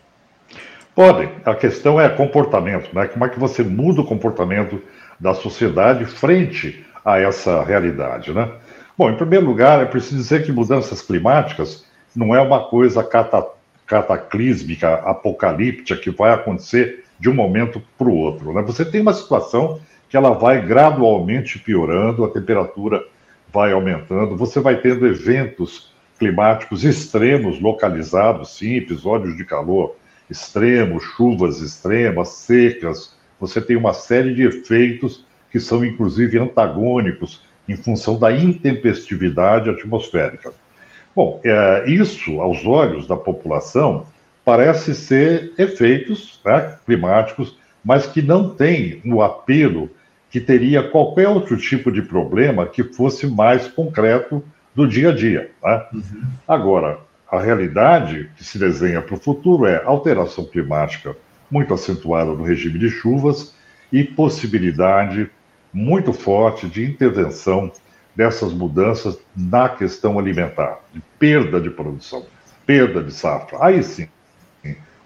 Podem. 0.96 1.32
A 1.46 1.56
questão 1.56 2.00
é 2.00 2.10
comportamento, 2.10 2.94
né? 2.94 3.08
Como 3.08 3.24
é 3.24 3.30
que 3.30 3.40
você 3.40 3.64
muda 3.64 4.02
o 4.02 4.06
comportamento 4.06 4.82
da 5.20 5.34
sociedade 5.34 6.06
frente 6.06 6.86
a 7.06 7.20
essa 7.20 7.64
realidade, 7.64 8.34
né? 8.34 8.52
Bom, 8.98 9.10
em 9.10 9.16
primeiro 9.16 9.46
lugar, 9.46 9.82
é 9.82 9.86
preciso 9.86 10.18
dizer 10.18 10.44
que 10.44 10.52
mudanças 10.52 11.02
climáticas 11.02 11.86
não 12.16 12.36
é 12.36 12.42
uma 12.42 12.68
coisa 12.68 13.04
cata 13.04 13.46
cataclísmica, 13.88 14.96
apocalíptica, 14.96 15.98
que 15.98 16.10
vai 16.10 16.32
acontecer 16.32 17.04
de 17.20 17.30
um 17.30 17.34
momento 17.34 17.82
para 17.98 18.08
o 18.08 18.16
outro. 18.16 18.54
Né? 18.54 18.62
Você 18.62 18.86
tem 18.86 19.02
uma 19.02 19.14
situação 19.14 19.82
que 20.12 20.18
ela 20.18 20.32
vai 20.32 20.62
gradualmente 20.62 21.58
piorando, 21.58 22.26
a 22.26 22.30
temperatura 22.30 23.02
vai 23.52 23.72
aumentando, 23.72 24.36
você 24.36 24.60
vai 24.60 24.76
tendo 24.76 25.08
eventos 25.08 25.90
climáticos 26.20 26.84
extremos 26.84 27.62
localizados, 27.62 28.58
sim, 28.58 28.76
episódios 28.76 29.38
de 29.38 29.46
calor 29.46 29.96
extremos, 30.30 31.04
chuvas 31.16 31.62
extremas, 31.62 32.28
secas, 32.30 33.16
você 33.40 33.62
tem 33.62 33.78
uma 33.78 33.94
série 33.94 34.34
de 34.34 34.44
efeitos 34.44 35.26
que 35.50 35.62
são 35.62 35.84
inclusive 35.84 36.38
antagônicos 36.38 37.42
em 37.68 37.78
função 37.78 38.20
da 38.20 38.34
intempestividade 38.34 39.70
atmosférica. 39.70 40.54
Bom, 41.16 41.40
é, 41.44 41.86
isso, 41.88 42.42
aos 42.42 42.66
olhos 42.66 43.08
da 43.08 43.16
população, 43.16 44.06
parece 44.44 44.94
ser 44.94 45.54
efeitos 45.58 46.42
né, 46.44 46.76
climáticos, 46.86 47.58
mas 47.84 48.08
que 48.08 48.22
não 48.22 48.50
tem 48.50 49.02
o 49.06 49.22
apelo 49.22 49.90
que 50.32 50.40
teria 50.40 50.82
qualquer 50.82 51.28
outro 51.28 51.58
tipo 51.58 51.92
de 51.92 52.02
problema 52.02 52.66
que 52.66 52.84
fosse 52.84 53.28
mais 53.28 53.68
concreto 53.68 54.44
do 54.74 54.88
dia 54.88 55.10
a 55.10 55.12
dia. 55.14 55.52
Né? 55.62 55.86
Uhum. 55.94 56.24
Agora, 56.48 57.00
a 57.30 57.40
realidade 57.40 58.32
que 58.36 58.44
se 58.44 58.58
desenha 58.58 59.02
para 59.02 59.16
o 59.16 59.20
futuro 59.20 59.66
é 59.66 59.84
alteração 59.84 60.46
climática 60.46 61.16
muito 61.50 61.74
acentuada 61.74 62.32
no 62.32 62.44
regime 62.44 62.80
de 62.80 62.90
chuvas 62.90 63.54
e 63.92 64.04
possibilidade 64.04 65.30
muito 65.74 66.14
forte 66.14 66.68
de 66.68 66.84
intervenção 66.84 67.72
dessas 68.16 68.54
mudanças 68.54 69.18
na 69.36 69.70
questão 69.70 70.18
alimentar, 70.18 70.80
de 70.94 71.02
perda 71.20 71.60
de 71.60 71.70
produção, 71.70 72.26
perda 72.66 73.04
de 73.04 73.14
safra. 73.14 73.58
Aí 73.62 73.84
sim, 73.84 74.08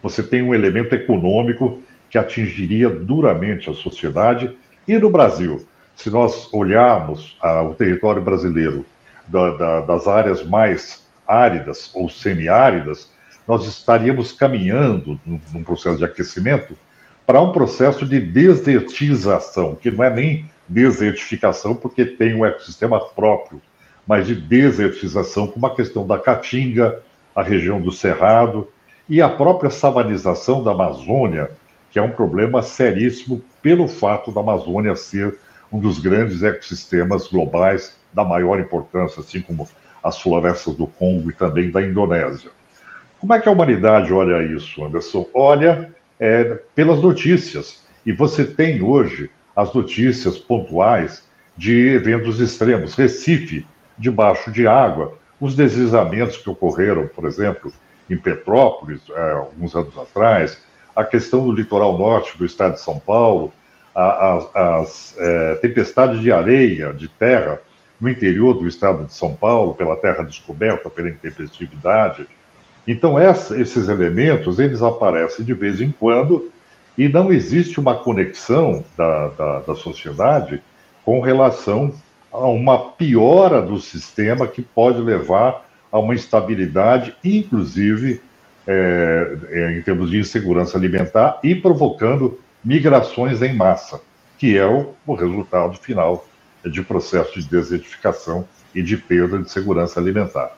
você 0.01 0.21
tem 0.21 0.43
um 0.43 0.53
elemento 0.53 0.93
econômico 0.93 1.81
que 2.09 2.17
atingiria 2.17 2.89
duramente 2.89 3.69
a 3.69 3.73
sociedade. 3.73 4.55
E 4.87 4.97
no 4.97 5.09
Brasil, 5.09 5.65
se 5.95 6.09
nós 6.09 6.47
olharmos 6.53 7.37
ah, 7.41 7.63
o 7.63 7.73
território 7.73 8.21
brasileiro 8.21 8.85
da, 9.27 9.51
da, 9.51 9.81
das 9.81 10.07
áreas 10.07 10.45
mais 10.45 11.05
áridas 11.27 11.89
ou 11.93 12.09
semiáridas, 12.09 13.09
nós 13.47 13.65
estaríamos 13.65 14.31
caminhando 14.31 15.19
num 15.25 15.63
processo 15.63 15.97
de 15.97 16.05
aquecimento 16.05 16.75
para 17.25 17.41
um 17.41 17.51
processo 17.51 18.05
de 18.05 18.19
desertização, 18.19 19.75
que 19.75 19.89
não 19.89 20.03
é 20.03 20.09
nem 20.09 20.49
desertificação, 20.67 21.75
porque 21.75 22.05
tem 22.05 22.35
um 22.35 22.45
ecossistema 22.45 22.99
próprio, 22.99 23.61
mas 24.05 24.27
de 24.27 24.35
desertização, 24.35 25.47
como 25.47 25.65
a 25.65 25.75
questão 25.75 26.05
da 26.05 26.19
Caatinga, 26.19 27.01
a 27.35 27.41
região 27.41 27.81
do 27.81 27.91
Cerrado 27.91 28.67
e 29.09 29.21
a 29.21 29.29
própria 29.29 29.69
savanização 29.69 30.63
da 30.63 30.71
Amazônia, 30.71 31.49
que 31.95 31.99
é 31.99 32.01
um 32.01 32.11
problema 32.11 32.61
seríssimo 32.61 33.41
pelo 33.61 33.87
fato 33.87 34.29
da 34.29 34.41
Amazônia 34.41 34.97
ser 34.97 35.37
um 35.71 35.79
dos 35.79 35.97
grandes 35.97 36.43
ecossistemas 36.43 37.29
globais 37.29 37.95
da 38.11 38.21
maior 38.21 38.59
importância, 38.59 39.21
assim 39.21 39.39
como 39.39 39.65
as 40.03 40.21
florestas 40.21 40.75
do 40.75 40.87
Congo 40.87 41.29
e 41.29 41.33
também 41.33 41.71
da 41.71 41.81
Indonésia. 41.81 42.51
Como 43.17 43.33
é 43.33 43.39
que 43.39 43.47
a 43.47 43.51
humanidade 43.53 44.11
olha 44.11 44.43
isso, 44.43 44.83
Anderson? 44.83 45.25
Olha 45.33 45.89
é, 46.19 46.59
pelas 46.75 47.01
notícias. 47.01 47.85
E 48.05 48.11
você 48.11 48.43
tem 48.43 48.81
hoje 48.81 49.31
as 49.55 49.73
notícias 49.73 50.37
pontuais 50.37 51.23
de 51.55 51.91
eventos 51.91 52.41
extremos. 52.41 52.93
Recife, 52.93 53.65
debaixo 53.97 54.51
de 54.51 54.67
água, 54.67 55.17
os 55.39 55.55
deslizamentos 55.55 56.35
que 56.35 56.49
ocorreram, 56.49 57.07
por 57.07 57.23
exemplo, 57.23 57.71
em 58.09 58.17
Petrópolis, 58.17 58.99
é, 59.15 59.31
alguns 59.31 59.73
anos 59.73 59.97
atrás, 59.97 60.61
a 60.95 61.03
questão 61.03 61.45
do 61.45 61.51
litoral 61.51 61.97
norte 61.97 62.37
do 62.37 62.45
estado 62.45 62.75
de 62.75 62.81
São 62.81 62.99
Paulo, 62.99 63.51
a, 63.93 64.01
a, 64.01 64.79
as 64.79 65.15
é, 65.17 65.55
tempestades 65.55 66.21
de 66.21 66.31
areia, 66.31 66.93
de 66.93 67.07
terra, 67.07 67.59
no 67.99 68.09
interior 68.09 68.53
do 68.53 68.67
estado 68.67 69.05
de 69.05 69.13
São 69.13 69.33
Paulo, 69.33 69.73
pela 69.73 69.95
terra 69.95 70.23
descoberta, 70.23 70.89
pela 70.89 71.09
intempestividade. 71.09 72.27
Então, 72.87 73.17
essa, 73.17 73.59
esses 73.59 73.87
elementos, 73.87 74.59
eles 74.59 74.81
aparecem 74.81 75.45
de 75.45 75.53
vez 75.53 75.81
em 75.81 75.91
quando 75.91 76.51
e 76.97 77.09
não 77.09 77.31
existe 77.31 77.79
uma 77.79 77.95
conexão 77.95 78.83
da, 78.97 79.27
da, 79.29 79.59
da 79.59 79.75
sociedade 79.75 80.61
com 81.03 81.19
relação 81.19 81.93
a 82.31 82.47
uma 82.47 82.91
piora 82.91 83.61
do 83.61 83.79
sistema 83.79 84.47
que 84.47 84.61
pode 84.61 84.99
levar 84.99 85.65
a 85.91 85.99
uma 85.99 86.13
instabilidade, 86.13 87.15
inclusive 87.23 88.21
é, 88.67 89.37
é, 89.49 89.77
em 89.77 89.81
termos 89.81 90.09
de 90.09 90.19
insegurança 90.19 90.77
alimentar 90.77 91.39
e 91.43 91.53
provocando 91.53 92.39
migrações 92.63 93.41
em 93.41 93.53
massa, 93.53 94.01
que 94.37 94.57
é 94.57 94.65
o, 94.65 94.93
o 95.05 95.13
resultado 95.13 95.77
final 95.77 96.25
de 96.63 96.81
processo 96.81 97.39
de 97.39 97.47
desertificação 97.47 98.47
e 98.73 98.81
de 98.81 98.97
perda 98.97 99.39
de 99.39 99.51
segurança 99.51 99.99
alimentar. 99.99 100.51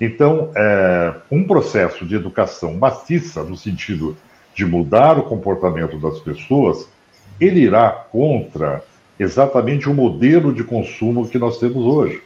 Então, 0.00 0.52
é, 0.54 1.14
um 1.30 1.44
processo 1.44 2.06
de 2.06 2.14
educação 2.14 2.74
maciça, 2.74 3.42
no 3.42 3.56
sentido 3.56 4.16
de 4.54 4.64
mudar 4.64 5.18
o 5.18 5.24
comportamento 5.24 5.98
das 5.98 6.20
pessoas, 6.20 6.88
ele 7.40 7.60
irá 7.60 7.90
contra 7.90 8.82
exatamente 9.18 9.88
o 9.88 9.94
modelo 9.94 10.52
de 10.52 10.62
consumo 10.62 11.28
que 11.28 11.38
nós 11.38 11.58
temos 11.58 11.84
hoje, 11.84 12.22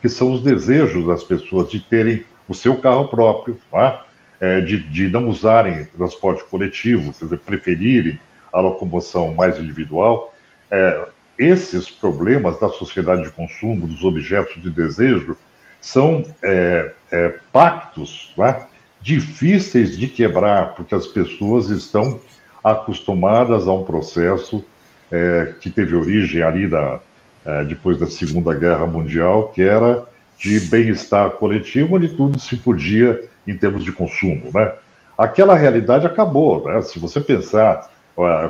que 0.00 0.08
são 0.08 0.32
os 0.32 0.42
desejos 0.42 1.06
das 1.06 1.22
pessoas 1.22 1.70
de 1.70 1.80
terem 1.80 2.24
o 2.48 2.54
seu 2.54 2.76
carro 2.76 3.08
próprio, 3.08 3.58
é? 3.74 4.09
É, 4.40 4.60
de, 4.60 4.78
de, 4.78 5.08
não 5.08 5.28
usarem 5.28 5.84
transporte 5.84 6.42
coletivo, 6.44 7.12
quer 7.12 7.24
dizer, 7.26 7.38
preferirem 7.40 8.18
a 8.52 8.60
locomoção 8.60 9.34
mais 9.34 9.58
individual. 9.58 10.34
É, 10.70 11.06
esses 11.38 11.90
problemas 11.90 12.58
da 12.58 12.68
sociedade 12.68 13.22
de 13.22 13.30
consumo, 13.30 13.86
dos 13.86 14.02
objetos 14.02 14.60
de 14.62 14.70
desejo, 14.70 15.36
são 15.80 16.24
é, 16.42 16.92
é, 17.10 17.34
pactos 17.52 18.34
é? 18.38 18.66
difíceis 19.00 19.96
de 19.96 20.06
quebrar, 20.06 20.74
porque 20.74 20.94
as 20.94 21.06
pessoas 21.06 21.70
estão 21.70 22.20
acostumadas 22.62 23.66
a 23.66 23.72
um 23.72 23.84
processo 23.84 24.64
é, 25.10 25.54
que 25.60 25.70
teve 25.70 25.94
origem 25.94 26.42
ali 26.42 26.68
da, 26.68 27.00
é, 27.44 27.64
depois 27.64 27.98
da 27.98 28.06
Segunda 28.06 28.54
Guerra 28.54 28.86
Mundial, 28.86 29.48
que 29.48 29.62
era 29.62 30.06
de 30.38 30.60
bem-estar 30.60 31.30
coletivo, 31.32 31.96
onde 31.96 32.08
tudo 32.08 32.38
se 32.38 32.56
podia 32.56 33.29
em 33.46 33.56
termos 33.56 33.84
de 33.84 33.92
consumo. 33.92 34.50
Né? 34.52 34.72
Aquela 35.16 35.54
realidade 35.54 36.06
acabou. 36.06 36.64
Né? 36.66 36.80
Se 36.82 36.98
você 36.98 37.20
pensar 37.20 37.90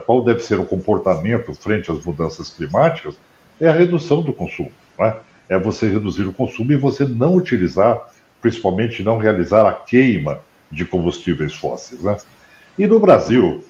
qual 0.07 0.25
deve 0.25 0.41
ser 0.41 0.59
o 0.59 0.65
comportamento 0.65 1.55
frente 1.55 1.91
às 1.91 2.05
mudanças 2.05 2.51
climáticas, 2.51 3.17
é 3.61 3.69
a 3.69 3.73
redução 3.73 4.23
do 4.23 4.33
consumo. 4.33 4.73
Né? 4.99 5.17
É 5.49 5.59
você 5.59 5.89
reduzir 5.89 6.27
o 6.27 6.33
consumo 6.33 6.73
e 6.73 6.77
você 6.77 7.05
não 7.05 7.35
utilizar, 7.35 8.09
principalmente 8.41 9.03
não 9.03 9.19
realizar 9.19 9.69
a 9.69 9.73
queima 9.73 10.41
de 10.71 10.85
combustíveis 10.85 11.55
fósseis. 11.55 12.03
Né? 12.03 12.17
E 12.79 12.87
no 12.87 12.99
Brasil, 12.99 13.65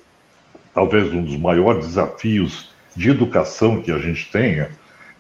talvez 0.74 1.12
um 1.12 1.22
dos 1.22 1.36
maiores 1.36 1.86
desafios 1.86 2.70
de 2.94 3.10
educação 3.10 3.80
que 3.80 3.92
a 3.92 3.98
gente 3.98 4.30
tenha 4.30 4.70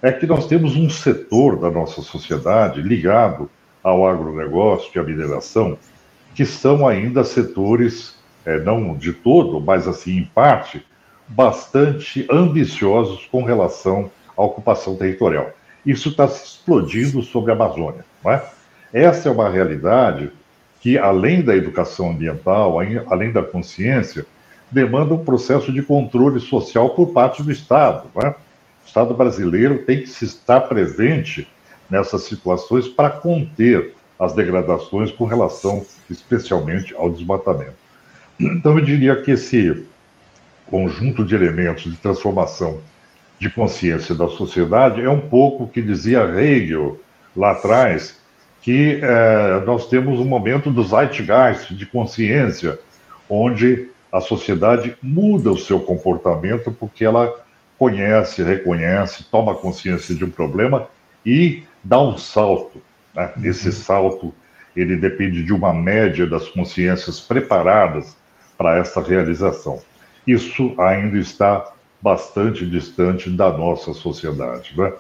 é 0.02 0.10
que 0.10 0.26
nós 0.26 0.46
temos 0.46 0.76
um 0.76 0.88
setor 0.88 1.58
da 1.58 1.70
nossa 1.70 2.00
sociedade 2.00 2.80
ligado 2.80 3.50
ao 3.82 4.06
agronegócio 4.06 4.90
e 4.94 4.98
à 4.98 5.02
mineração, 5.02 5.78
que 6.34 6.44
são 6.44 6.86
ainda 6.86 7.24
setores, 7.24 8.14
é, 8.44 8.58
não 8.58 8.94
de 8.94 9.12
todo, 9.12 9.60
mas 9.60 9.86
assim 9.86 10.18
em 10.18 10.24
parte, 10.24 10.84
bastante 11.28 12.26
ambiciosos 12.30 13.26
com 13.26 13.42
relação 13.42 14.10
à 14.36 14.42
ocupação 14.42 14.96
territorial. 14.96 15.50
Isso 15.84 16.10
está 16.10 16.28
se 16.28 16.44
explodindo 16.44 17.22
sobre 17.22 17.52
a 17.52 17.54
Amazônia. 17.54 18.04
Não 18.24 18.32
é? 18.32 18.42
Essa 18.92 19.28
é 19.28 19.32
uma 19.32 19.48
realidade 19.48 20.30
que, 20.80 20.98
além 20.98 21.42
da 21.42 21.54
educação 21.54 22.10
ambiental, 22.10 22.78
além 23.08 23.32
da 23.32 23.42
consciência, 23.42 24.26
demanda 24.70 25.14
um 25.14 25.24
processo 25.24 25.72
de 25.72 25.82
controle 25.82 26.40
social 26.40 26.90
por 26.90 27.08
parte 27.12 27.42
do 27.42 27.50
Estado. 27.50 28.08
Não 28.14 28.22
é? 28.22 28.30
O 28.30 28.86
Estado 28.86 29.14
brasileiro 29.14 29.84
tem 29.84 30.00
que 30.00 30.08
se 30.08 30.24
estar 30.24 30.62
presente 30.62 31.46
nessas 31.88 32.22
situações 32.22 32.88
para 32.88 33.10
conter 33.10 33.94
as 34.20 34.34
degradações 34.34 35.10
com 35.10 35.24
relação 35.24 35.84
especialmente 36.10 36.94
ao 36.94 37.10
desmatamento. 37.10 37.72
Então, 38.38 38.78
eu 38.78 38.84
diria 38.84 39.16
que 39.16 39.30
esse 39.30 39.86
conjunto 40.66 41.24
de 41.24 41.34
elementos 41.34 41.84
de 41.84 41.96
transformação 41.96 42.80
de 43.38 43.48
consciência 43.48 44.14
da 44.14 44.28
sociedade 44.28 45.00
é 45.00 45.08
um 45.08 45.20
pouco 45.20 45.64
o 45.64 45.68
que 45.68 45.80
dizia 45.80 46.20
Hegel 46.38 47.00
lá 47.34 47.52
atrás, 47.52 48.20
que 48.60 49.00
é, 49.02 49.60
nós 49.64 49.88
temos 49.88 50.20
um 50.20 50.26
momento 50.26 50.70
do 50.70 50.84
zeitgeist, 50.84 51.74
de 51.74 51.86
consciência, 51.86 52.78
onde 53.28 53.88
a 54.12 54.20
sociedade 54.20 54.94
muda 55.02 55.50
o 55.50 55.58
seu 55.58 55.80
comportamento 55.80 56.70
porque 56.70 57.04
ela 57.04 57.32
conhece, 57.78 58.42
reconhece, 58.42 59.24
toma 59.30 59.54
consciência 59.54 60.14
de 60.14 60.24
um 60.24 60.30
problema 60.30 60.88
e 61.24 61.62
dá 61.82 61.98
um 62.00 62.18
salto 62.18 62.82
Esse 63.42 63.72
salto 63.72 64.34
ele 64.76 64.96
depende 64.96 65.42
de 65.42 65.52
uma 65.52 65.72
média 65.72 66.26
das 66.26 66.48
consciências 66.48 67.20
preparadas 67.20 68.16
para 68.56 68.78
essa 68.78 69.00
realização. 69.00 69.80
Isso 70.26 70.74
ainda 70.78 71.18
está 71.18 71.72
bastante 72.00 72.64
distante 72.66 73.28
da 73.30 73.50
nossa 73.50 73.92
sociedade. 73.92 74.74
Né? 74.76 74.92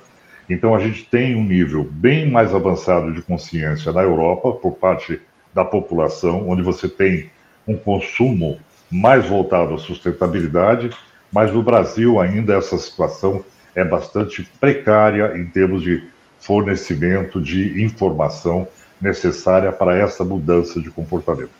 Então, 0.48 0.74
a 0.74 0.80
gente 0.80 1.04
tem 1.04 1.36
um 1.36 1.44
nível 1.44 1.84
bem 1.84 2.30
mais 2.30 2.54
avançado 2.54 3.12
de 3.12 3.22
consciência 3.22 3.92
na 3.92 4.02
Europa, 4.02 4.52
por 4.52 4.72
parte 4.72 5.20
da 5.54 5.64
população, 5.64 6.48
onde 6.48 6.62
você 6.62 6.88
tem 6.88 7.30
um 7.66 7.76
consumo 7.76 8.58
mais 8.90 9.26
voltado 9.26 9.74
à 9.74 9.78
sustentabilidade, 9.78 10.90
mas 11.32 11.52
no 11.52 11.62
Brasil 11.62 12.20
ainda 12.20 12.54
essa 12.56 12.76
situação 12.76 13.44
é 13.74 13.84
bastante 13.84 14.42
precária 14.58 15.36
em 15.36 15.46
termos 15.46 15.82
de 15.82 16.02
fornecimento 16.40 17.40
de 17.40 17.82
informação 17.82 18.66
necessária 19.00 19.70
para 19.72 19.96
essa 19.96 20.24
mudança 20.24 20.80
de 20.80 20.90
comportamento. 20.90 21.50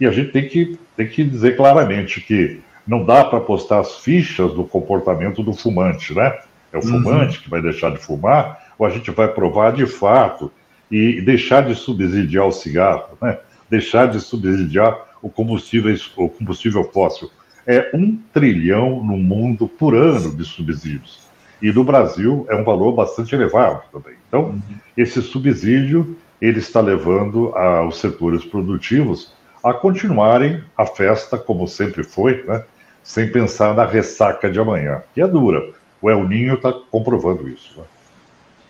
E 0.00 0.06
a 0.06 0.10
gente 0.10 0.32
tem 0.32 0.48
que, 0.48 0.78
tem 0.96 1.06
que 1.06 1.22
dizer 1.22 1.56
claramente 1.56 2.20
que 2.20 2.60
não 2.86 3.04
dá 3.04 3.24
para 3.24 3.40
postar 3.40 3.80
as 3.80 3.98
fichas 3.98 4.52
do 4.52 4.64
comportamento 4.64 5.42
do 5.42 5.52
fumante, 5.52 6.14
né? 6.14 6.38
É 6.72 6.78
o 6.78 6.80
uhum. 6.80 7.02
fumante 7.02 7.36
uhum. 7.36 7.42
que 7.42 7.50
vai 7.50 7.62
deixar 7.62 7.90
de 7.90 7.98
fumar, 7.98 8.72
ou 8.78 8.86
a 8.86 8.90
gente 8.90 9.10
vai 9.10 9.28
provar 9.28 9.72
de 9.72 9.86
fato 9.86 10.50
e 10.90 11.20
deixar 11.20 11.62
de 11.66 11.74
subsidiar 11.74 12.46
o 12.46 12.52
cigarro, 12.52 13.16
né? 13.20 13.38
deixar 13.68 14.06
de 14.06 14.20
subsidiar 14.20 14.96
o 15.22 15.28
combustível, 15.28 15.94
o 16.16 16.28
combustível 16.28 16.84
fóssil. 16.84 17.30
É 17.66 17.90
um 17.94 18.18
trilhão 18.32 19.04
no 19.04 19.16
mundo 19.16 19.68
por 19.68 19.94
ano 19.94 20.34
de 20.34 20.44
subsídios. 20.44 21.29
E 21.62 21.72
no 21.72 21.84
Brasil 21.84 22.46
é 22.48 22.54
um 22.54 22.64
valor 22.64 22.92
bastante 22.92 23.34
elevado 23.34 23.82
também. 23.92 24.14
Então, 24.28 24.42
uhum. 24.42 24.62
esse 24.96 25.20
subsídio 25.20 26.16
ele 26.40 26.58
está 26.58 26.80
levando 26.80 27.54
a, 27.54 27.86
os 27.86 28.00
setores 28.00 28.44
produtivos 28.44 29.32
a 29.62 29.74
continuarem 29.74 30.64
a 30.76 30.86
festa 30.86 31.36
como 31.36 31.68
sempre 31.68 32.02
foi, 32.02 32.42
né? 32.46 32.64
sem 33.02 33.30
pensar 33.30 33.74
na 33.74 33.84
ressaca 33.84 34.50
de 34.50 34.58
amanhã, 34.58 35.02
que 35.14 35.20
é 35.20 35.26
dura. 35.26 35.70
O 36.00 36.08
El 36.08 36.26
Ninho 36.26 36.54
está 36.54 36.72
comprovando 36.90 37.46
isso. 37.48 37.78
Né? 37.78 37.84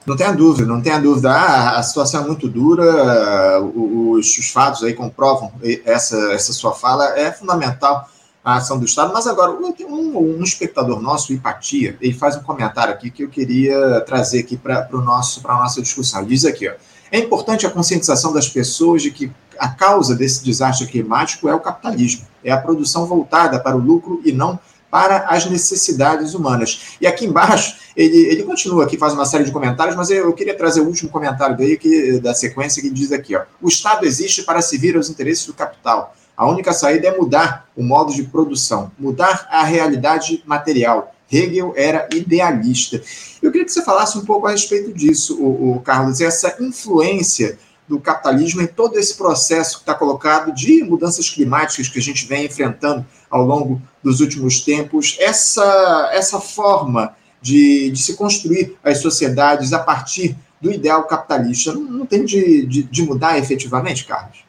Não 0.04 0.16
tenha 0.16 0.32
dúvida, 0.32 0.66
não 0.66 0.80
tenha 0.80 0.98
dúvida. 0.98 1.30
Ah, 1.30 1.78
a 1.78 1.82
situação 1.82 2.24
é 2.24 2.26
muito 2.26 2.48
dura, 2.48 3.60
os, 3.60 4.36
os 4.36 4.50
fatos 4.50 4.82
aí 4.82 4.94
comprovam 4.94 5.52
essa, 5.84 6.16
essa 6.32 6.52
sua 6.52 6.72
fala, 6.72 7.18
é 7.18 7.30
fundamental 7.30 8.08
a 8.44 8.56
ação 8.56 8.78
do 8.78 8.84
Estado. 8.84 9.12
Mas 9.12 9.26
agora, 9.26 9.52
um, 9.52 10.38
um 10.38 10.42
espectador 10.42 11.00
nosso, 11.00 11.32
Hipatia, 11.32 11.96
ele 12.00 12.14
faz 12.14 12.36
um 12.36 12.42
comentário 12.42 12.92
aqui 12.92 13.10
que 13.10 13.24
eu 13.24 13.28
queria 13.28 14.00
trazer 14.02 14.40
aqui 14.40 14.56
para 14.56 14.88
a 14.90 14.96
nossa 14.98 15.82
discussão. 15.82 16.20
Ele 16.20 16.30
diz 16.30 16.44
aqui, 16.44 16.68
ó, 16.68 16.72
é 17.12 17.18
importante 17.18 17.66
a 17.66 17.70
conscientização 17.70 18.32
das 18.32 18.48
pessoas 18.48 19.02
de 19.02 19.10
que 19.10 19.30
a 19.58 19.68
causa 19.68 20.14
desse 20.14 20.42
desastre 20.42 20.86
climático 20.86 21.48
é 21.48 21.54
o 21.54 21.60
capitalismo, 21.60 22.26
é 22.42 22.50
a 22.50 22.56
produção 22.56 23.04
voltada 23.06 23.60
para 23.60 23.76
o 23.76 23.80
lucro 23.80 24.20
e 24.24 24.32
não 24.32 24.58
para 24.90 25.28
as 25.28 25.46
necessidades 25.46 26.34
humanas. 26.34 26.96
E 27.00 27.06
aqui 27.06 27.24
embaixo, 27.26 27.76
ele, 27.96 28.16
ele 28.26 28.42
continua 28.42 28.84
aqui, 28.84 28.96
faz 28.96 29.12
uma 29.12 29.24
série 29.24 29.44
de 29.44 29.52
comentários, 29.52 29.94
mas 29.94 30.10
eu, 30.10 30.32
queria 30.32 30.56
trazer 30.56 30.80
o 30.80 30.86
último 30.86 31.10
comentário 31.10 31.56
dele, 31.56 31.76
que, 31.76 32.18
da 32.18 32.34
sequência, 32.34 32.82
que 32.82 32.90
diz 32.90 33.12
aqui: 33.12 33.36
ó, 33.36 33.42
o 33.60 33.68
Estado 33.68 34.04
existe 34.04 34.42
para 34.42 34.60
servir 34.60 34.96
aos 34.96 35.08
interesses 35.08 35.46
do 35.46 35.54
capital. 35.54 36.14
A 36.40 36.48
única 36.48 36.72
saída 36.72 37.06
é 37.06 37.14
mudar 37.14 37.68
o 37.76 37.82
modo 37.82 38.14
de 38.14 38.22
produção, 38.22 38.90
mudar 38.98 39.46
a 39.50 39.62
realidade 39.62 40.42
material. 40.46 41.14
Hegel 41.30 41.74
era 41.76 42.08
idealista. 42.14 43.02
Eu 43.42 43.52
queria 43.52 43.66
que 43.66 43.70
você 43.70 43.84
falasse 43.84 44.16
um 44.16 44.24
pouco 44.24 44.46
a 44.46 44.52
respeito 44.52 44.90
disso, 44.90 45.38
o, 45.38 45.76
o 45.76 45.80
Carlos, 45.80 46.18
essa 46.22 46.56
influência 46.58 47.58
do 47.86 48.00
capitalismo 48.00 48.62
em 48.62 48.66
todo 48.66 48.98
esse 48.98 49.18
processo 49.18 49.76
que 49.76 49.82
está 49.82 49.94
colocado 49.94 50.50
de 50.54 50.82
mudanças 50.82 51.28
climáticas 51.28 51.88
que 51.88 51.98
a 51.98 52.02
gente 52.02 52.24
vem 52.24 52.46
enfrentando 52.46 53.04
ao 53.28 53.44
longo 53.44 53.78
dos 54.02 54.20
últimos 54.20 54.60
tempos, 54.60 55.18
essa, 55.20 56.08
essa 56.14 56.40
forma 56.40 57.14
de, 57.42 57.90
de 57.90 58.00
se 58.00 58.14
construir 58.14 58.78
as 58.82 58.96
sociedades 59.02 59.74
a 59.74 59.78
partir 59.78 60.34
do 60.58 60.72
ideal 60.72 61.04
capitalista, 61.04 61.74
não, 61.74 61.82
não 61.82 62.06
tem 62.06 62.24
de, 62.24 62.64
de, 62.64 62.82
de, 62.82 63.02
mudar 63.02 63.38
efetivamente, 63.38 64.06
Carlos? 64.06 64.48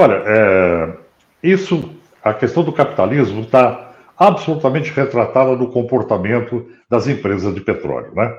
Olha, 0.00 0.22
é, 0.24 0.96
isso, 1.42 1.92
a 2.22 2.32
questão 2.32 2.62
do 2.62 2.72
capitalismo 2.72 3.40
está 3.40 3.96
absolutamente 4.16 4.92
retratada 4.92 5.56
no 5.56 5.72
comportamento 5.72 6.70
das 6.88 7.08
empresas 7.08 7.52
de 7.52 7.60
petróleo. 7.60 8.14
Né? 8.14 8.32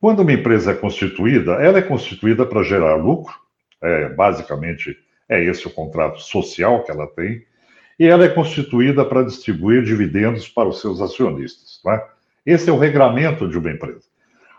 Quando 0.00 0.20
uma 0.20 0.32
empresa 0.32 0.70
é 0.70 0.74
constituída, 0.74 1.54
ela 1.54 1.78
é 1.78 1.82
constituída 1.82 2.46
para 2.46 2.62
gerar 2.62 2.94
lucro, 2.94 3.34
é, 3.82 4.08
basicamente 4.10 4.96
é 5.28 5.42
esse 5.42 5.66
o 5.66 5.74
contrato 5.74 6.20
social 6.20 6.84
que 6.84 6.92
ela 6.92 7.08
tem, 7.08 7.42
e 7.98 8.06
ela 8.06 8.24
é 8.24 8.28
constituída 8.28 9.04
para 9.04 9.24
distribuir 9.24 9.82
dividendos 9.82 10.46
para 10.48 10.68
os 10.68 10.80
seus 10.80 11.00
acionistas. 11.00 11.80
Né? 11.84 12.00
Esse 12.46 12.70
é 12.70 12.72
o 12.72 12.78
regramento 12.78 13.48
de 13.48 13.58
uma 13.58 13.72
empresa. 13.72 14.06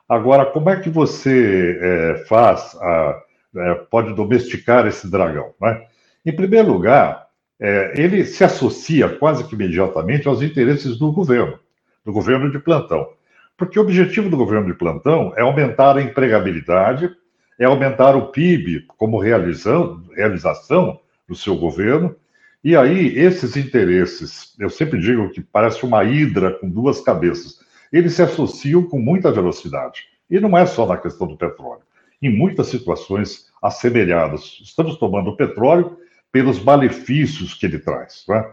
Agora, 0.10 0.46
como 0.46 0.70
é 0.70 0.78
que 0.82 0.90
você 0.90 1.80
é, 1.82 2.26
faz, 2.28 2.76
a, 2.82 3.22
é, 3.56 3.74
pode 3.90 4.14
domesticar 4.14 4.86
esse 4.86 5.10
dragão? 5.10 5.54
Né? 5.62 5.88
Em 6.26 6.36
primeiro 6.36 6.72
lugar, 6.72 7.28
é, 7.60 7.94
ele 7.96 8.26
se 8.26 8.44
associa 8.44 9.10
quase 9.10 9.44
que 9.44 9.56
imediatamente 9.56 10.28
aos 10.28 10.42
interesses 10.42 10.98
do 10.98 11.12
governo, 11.12 11.60
do 12.06 12.12
governo 12.12 12.52
de 12.52 12.60
plantão. 12.60 13.08
Porque 13.58 13.78
o 13.78 13.82
objetivo 13.82 14.30
do 14.30 14.38
governo 14.38 14.68
de 14.68 14.74
plantão 14.74 15.34
é 15.36 15.42
aumentar 15.42 15.98
a 15.98 16.02
empregabilidade 16.02 17.16
é 17.62 17.66
aumentar 17.66 18.16
o 18.16 18.32
PIB 18.32 18.88
como 18.98 19.20
realização, 19.20 21.00
do 21.28 21.36
seu 21.36 21.56
governo. 21.56 22.16
E 22.64 22.76
aí, 22.76 23.16
esses 23.20 23.56
interesses, 23.56 24.56
eu 24.60 24.68
sempre 24.68 25.00
digo 25.00 25.30
que 25.30 25.42
parece 25.42 25.86
uma 25.86 26.04
hidra 26.04 26.54
com 26.54 26.68
duas 26.68 27.02
cabeças, 27.02 27.60
eles 27.94 28.16
se 28.16 28.24
associam 28.24 28.82
com 28.82 28.98
muita 28.98 29.32
velocidade. 29.32 30.06
E 30.28 30.40
não 30.40 30.58
é 30.58 30.66
só 30.66 30.88
na 30.88 30.98
questão 30.98 31.28
do 31.28 31.38
petróleo. 31.38 31.84
Em 32.20 32.36
muitas 32.36 32.66
situações 32.66 33.52
assemelhadas, 33.62 34.60
estamos 34.64 34.98
tomando 34.98 35.30
o 35.30 35.38
petróleo 35.38 35.98
pelos 36.32 36.64
malefícios 36.64 37.54
que 37.54 37.66
ele 37.66 37.80
traz. 37.80 38.24
Né? 38.28 38.46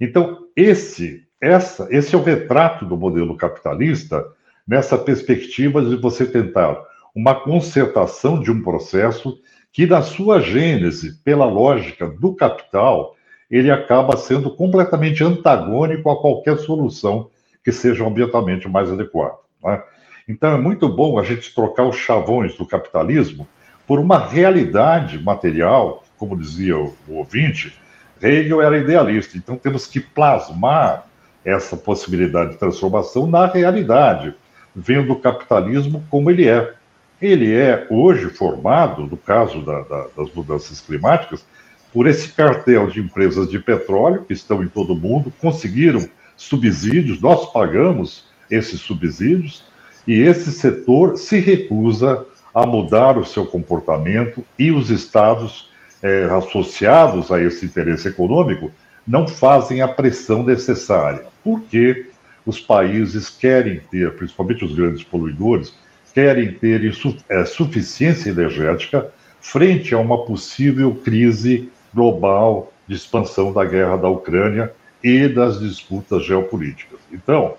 Então, 0.00 0.46
esse, 0.56 1.24
essa, 1.40 1.86
esse 1.90 2.14
é 2.14 2.18
o 2.18 2.22
retrato 2.22 2.84
do 2.84 2.96
modelo 2.96 3.36
capitalista 3.36 4.24
nessa 4.66 4.98
perspectiva 4.98 5.82
de 5.82 5.96
você 5.96 6.26
tentar 6.26 6.80
uma 7.14 7.34
concertação 7.34 8.40
de 8.40 8.50
um 8.50 8.62
processo 8.62 9.38
que, 9.72 9.86
na 9.86 10.02
sua 10.02 10.40
gênese, 10.40 11.22
pela 11.22 11.44
lógica 11.44 12.06
do 12.06 12.34
capital, 12.34 13.14
ele 13.50 13.70
acaba 13.70 14.16
sendo 14.16 14.54
completamente 14.54 15.24
antagônico 15.24 16.08
a 16.10 16.20
qualquer 16.20 16.58
solução 16.58 17.28
que 17.64 17.72
seja 17.72 18.06
ambientalmente 18.06 18.68
mais 18.68 18.90
adequada. 18.90 19.36
Né? 19.62 19.82
Então, 20.28 20.52
é 20.52 20.58
muito 20.58 20.88
bom 20.88 21.18
a 21.18 21.24
gente 21.24 21.54
trocar 21.54 21.84
os 21.84 21.96
chavões 21.96 22.56
do 22.56 22.66
capitalismo 22.66 23.46
por 23.86 23.98
uma 23.98 24.18
realidade 24.18 25.18
material, 25.18 26.04
como 26.20 26.36
dizia 26.36 26.76
o, 26.76 26.94
o 27.08 27.14
ouvinte, 27.14 27.74
Hegel 28.22 28.60
era 28.60 28.76
idealista, 28.76 29.38
então 29.38 29.56
temos 29.56 29.86
que 29.86 29.98
plasmar 29.98 31.06
essa 31.42 31.78
possibilidade 31.78 32.50
de 32.50 32.58
transformação 32.58 33.26
na 33.26 33.46
realidade, 33.46 34.34
vendo 34.76 35.14
o 35.14 35.18
capitalismo 35.18 36.04
como 36.10 36.30
ele 36.30 36.46
é, 36.46 36.74
ele 37.20 37.54
é 37.54 37.86
hoje 37.88 38.28
formado, 38.28 39.06
no 39.06 39.16
caso 39.16 39.62
da, 39.62 39.80
da, 39.80 40.06
das 40.14 40.30
mudanças 40.34 40.82
climáticas, 40.82 41.42
por 41.90 42.06
esse 42.06 42.28
cartel 42.28 42.86
de 42.88 43.00
empresas 43.00 43.48
de 43.48 43.58
petróleo 43.58 44.24
que 44.26 44.34
estão 44.34 44.62
em 44.62 44.68
todo 44.68 44.92
o 44.92 44.96
mundo, 44.96 45.32
conseguiram 45.40 46.06
subsídios, 46.36 47.20
nós 47.20 47.50
pagamos 47.50 48.26
esses 48.50 48.80
subsídios, 48.80 49.64
e 50.06 50.20
esse 50.20 50.52
setor 50.52 51.16
se 51.16 51.38
recusa 51.38 52.26
a 52.54 52.66
mudar 52.66 53.16
o 53.16 53.24
seu 53.24 53.46
comportamento 53.46 54.44
e 54.58 54.70
os 54.70 54.90
estados 54.90 55.69
é, 56.02 56.24
associados 56.24 57.30
a 57.30 57.40
esse 57.40 57.66
interesse 57.66 58.08
econômico 58.08 58.70
não 59.06 59.26
fazem 59.26 59.80
a 59.80 59.88
pressão 59.88 60.42
necessária, 60.42 61.24
porque 61.42 62.10
os 62.46 62.60
países 62.60 63.28
querem 63.28 63.80
ter, 63.90 64.14
principalmente 64.16 64.64
os 64.64 64.74
grandes 64.74 65.02
poluidores, 65.02 65.74
querem 66.14 66.52
ter 66.52 66.82
é, 67.28 67.44
suficiência 67.44 68.30
energética 68.30 69.10
frente 69.40 69.94
a 69.94 69.98
uma 69.98 70.24
possível 70.24 70.94
crise 70.94 71.70
global 71.94 72.72
de 72.86 72.94
expansão 72.94 73.52
da 73.52 73.64
guerra 73.64 73.96
da 73.96 74.08
Ucrânia 74.08 74.72
e 75.02 75.28
das 75.28 75.60
disputas 75.60 76.24
geopolíticas. 76.24 76.98
Então, 77.12 77.54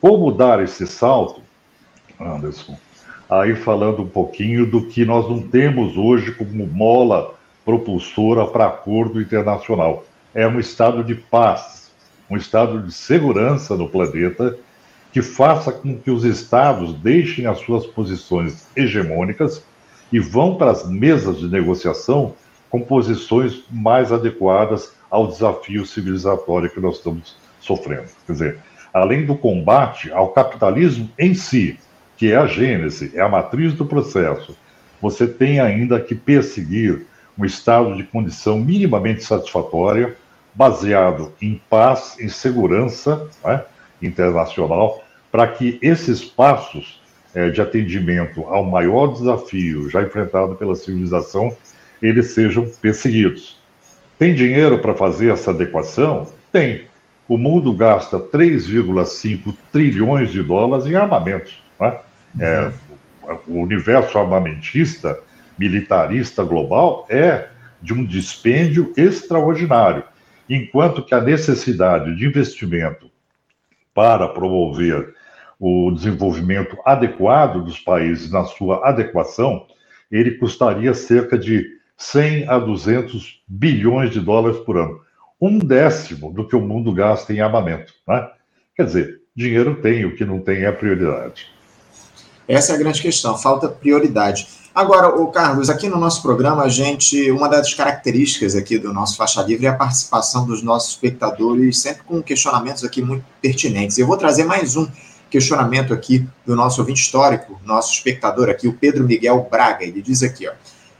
como 0.00 0.32
dar 0.32 0.62
esse 0.62 0.86
salto, 0.86 1.40
Anderson? 2.20 2.76
Aí 3.30 3.54
falando 3.54 4.02
um 4.02 4.08
pouquinho 4.08 4.66
do 4.66 4.86
que 4.86 5.04
nós 5.04 5.28
não 5.28 5.40
temos 5.40 5.96
hoje 5.96 6.32
como 6.32 6.66
mola 6.66 7.34
propulsora 7.64 8.46
para 8.46 8.66
acordo 8.66 9.20
internacional. 9.20 10.04
É 10.34 10.46
um 10.46 10.58
estado 10.58 11.04
de 11.04 11.14
paz, 11.14 11.90
um 12.28 12.36
estado 12.36 12.80
de 12.82 12.92
segurança 12.92 13.76
no 13.76 13.88
planeta 13.88 14.56
que 15.12 15.20
faça 15.20 15.70
com 15.70 15.98
que 15.98 16.10
os 16.10 16.24
estados 16.24 16.94
deixem 16.94 17.46
as 17.46 17.58
suas 17.58 17.86
posições 17.86 18.66
hegemônicas 18.74 19.62
e 20.10 20.18
vão 20.18 20.56
para 20.56 20.70
as 20.70 20.88
mesas 20.88 21.38
de 21.38 21.48
negociação 21.48 22.34
com 22.70 22.80
posições 22.80 23.64
mais 23.70 24.10
adequadas 24.10 24.94
ao 25.10 25.28
desafio 25.28 25.84
civilizatório 25.84 26.70
que 26.70 26.80
nós 26.80 26.96
estamos 26.96 27.36
sofrendo. 27.60 28.08
Quer 28.26 28.32
dizer, 28.32 28.58
além 28.92 29.26
do 29.26 29.36
combate 29.36 30.10
ao 30.10 30.28
capitalismo 30.28 31.10
em 31.18 31.34
si, 31.34 31.78
que 32.16 32.32
é 32.32 32.36
a 32.36 32.46
gênese, 32.46 33.12
é 33.14 33.20
a 33.20 33.28
matriz 33.28 33.74
do 33.74 33.84
processo, 33.84 34.56
você 35.00 35.26
tem 35.26 35.60
ainda 35.60 36.00
que 36.00 36.14
perseguir 36.14 37.06
um 37.38 37.44
estado 37.44 37.96
de 37.96 38.04
condição 38.04 38.58
minimamente 38.58 39.24
satisfatória, 39.24 40.16
baseado 40.54 41.32
em 41.40 41.60
paz, 41.70 42.16
em 42.20 42.28
segurança 42.28 43.28
né, 43.44 43.64
internacional, 44.02 45.02
para 45.30 45.46
que 45.46 45.78
esses 45.80 46.22
passos 46.22 47.00
é, 47.34 47.48
de 47.48 47.60
atendimento 47.60 48.44
ao 48.44 48.64
maior 48.64 49.08
desafio 49.08 49.88
já 49.88 50.02
enfrentado 50.02 50.54
pela 50.54 50.74
civilização, 50.74 51.56
eles 52.02 52.32
sejam 52.32 52.68
perseguidos. 52.80 53.58
Tem 54.18 54.34
dinheiro 54.34 54.78
para 54.78 54.94
fazer 54.94 55.32
essa 55.32 55.50
adequação? 55.50 56.28
Tem. 56.52 56.84
O 57.26 57.38
mundo 57.38 57.72
gasta 57.72 58.18
3,5 58.18 59.54
trilhões 59.72 60.30
de 60.30 60.42
dólares 60.42 60.86
em 60.86 60.94
armamentos. 60.94 61.62
Né? 61.80 61.96
É, 62.38 62.70
o 63.46 63.60
universo 63.60 64.18
armamentista, 64.18 65.18
militarista 65.58 66.42
global 66.42 67.06
é 67.08 67.48
de 67.80 67.92
um 67.92 68.04
dispêndio 68.04 68.92
extraordinário, 68.96 70.04
enquanto 70.48 71.04
que 71.04 71.14
a 71.14 71.20
necessidade 71.20 72.14
de 72.16 72.26
investimento 72.26 73.10
para 73.94 74.28
promover 74.28 75.14
o 75.58 75.90
desenvolvimento 75.92 76.76
adequado 76.84 77.64
dos 77.64 77.78
países 77.78 78.30
na 78.30 78.44
sua 78.44 78.88
adequação, 78.88 79.66
ele 80.10 80.32
custaria 80.32 80.92
cerca 80.94 81.38
de 81.38 81.66
100 81.96 82.48
a 82.48 82.58
200 82.58 83.42
bilhões 83.46 84.10
de 84.10 84.20
dólares 84.20 84.58
por 84.60 84.76
ano. 84.76 85.00
Um 85.40 85.58
décimo 85.58 86.32
do 86.32 86.46
que 86.46 86.56
o 86.56 86.60
mundo 86.60 86.92
gasta 86.92 87.32
em 87.32 87.40
armamento. 87.40 87.92
Né? 88.06 88.28
Quer 88.76 88.86
dizer, 88.86 89.20
dinheiro 89.34 89.76
tem, 89.76 90.04
o 90.04 90.14
que 90.14 90.24
não 90.24 90.40
tem 90.40 90.64
é 90.64 90.72
prioridade. 90.72 91.46
Essa 92.48 92.72
é 92.72 92.74
a 92.74 92.78
grande 92.78 93.00
questão, 93.00 93.36
falta 93.38 93.68
prioridade. 93.68 94.48
Agora, 94.74 95.08
o 95.08 95.26
Carlos, 95.26 95.68
aqui 95.68 95.88
no 95.88 95.98
nosso 95.98 96.22
programa, 96.22 96.62
a 96.62 96.68
gente, 96.68 97.30
uma 97.30 97.46
das 97.46 97.74
características 97.74 98.56
aqui 98.56 98.78
do 98.78 98.92
nosso 98.92 99.16
Faixa 99.16 99.42
Livre 99.42 99.66
é 99.66 99.68
a 99.68 99.74
participação 99.74 100.46
dos 100.46 100.62
nossos 100.62 100.92
espectadores, 100.92 101.78
sempre 101.78 102.02
com 102.04 102.22
questionamentos 102.22 102.82
aqui 102.82 103.02
muito 103.02 103.24
pertinentes. 103.40 103.98
Eu 103.98 104.06
vou 104.06 104.16
trazer 104.16 104.44
mais 104.44 104.74
um 104.74 104.88
questionamento 105.28 105.92
aqui 105.92 106.26
do 106.46 106.56
nosso 106.56 106.80
ouvinte 106.80 107.02
histórico, 107.02 107.60
nosso 107.64 107.92
espectador 107.92 108.48
aqui, 108.48 108.66
o 108.66 108.72
Pedro 108.72 109.04
Miguel 109.04 109.46
Braga. 109.50 109.84
Ele 109.84 110.00
diz 110.00 110.22
aqui, 110.22 110.48
ó. 110.48 110.52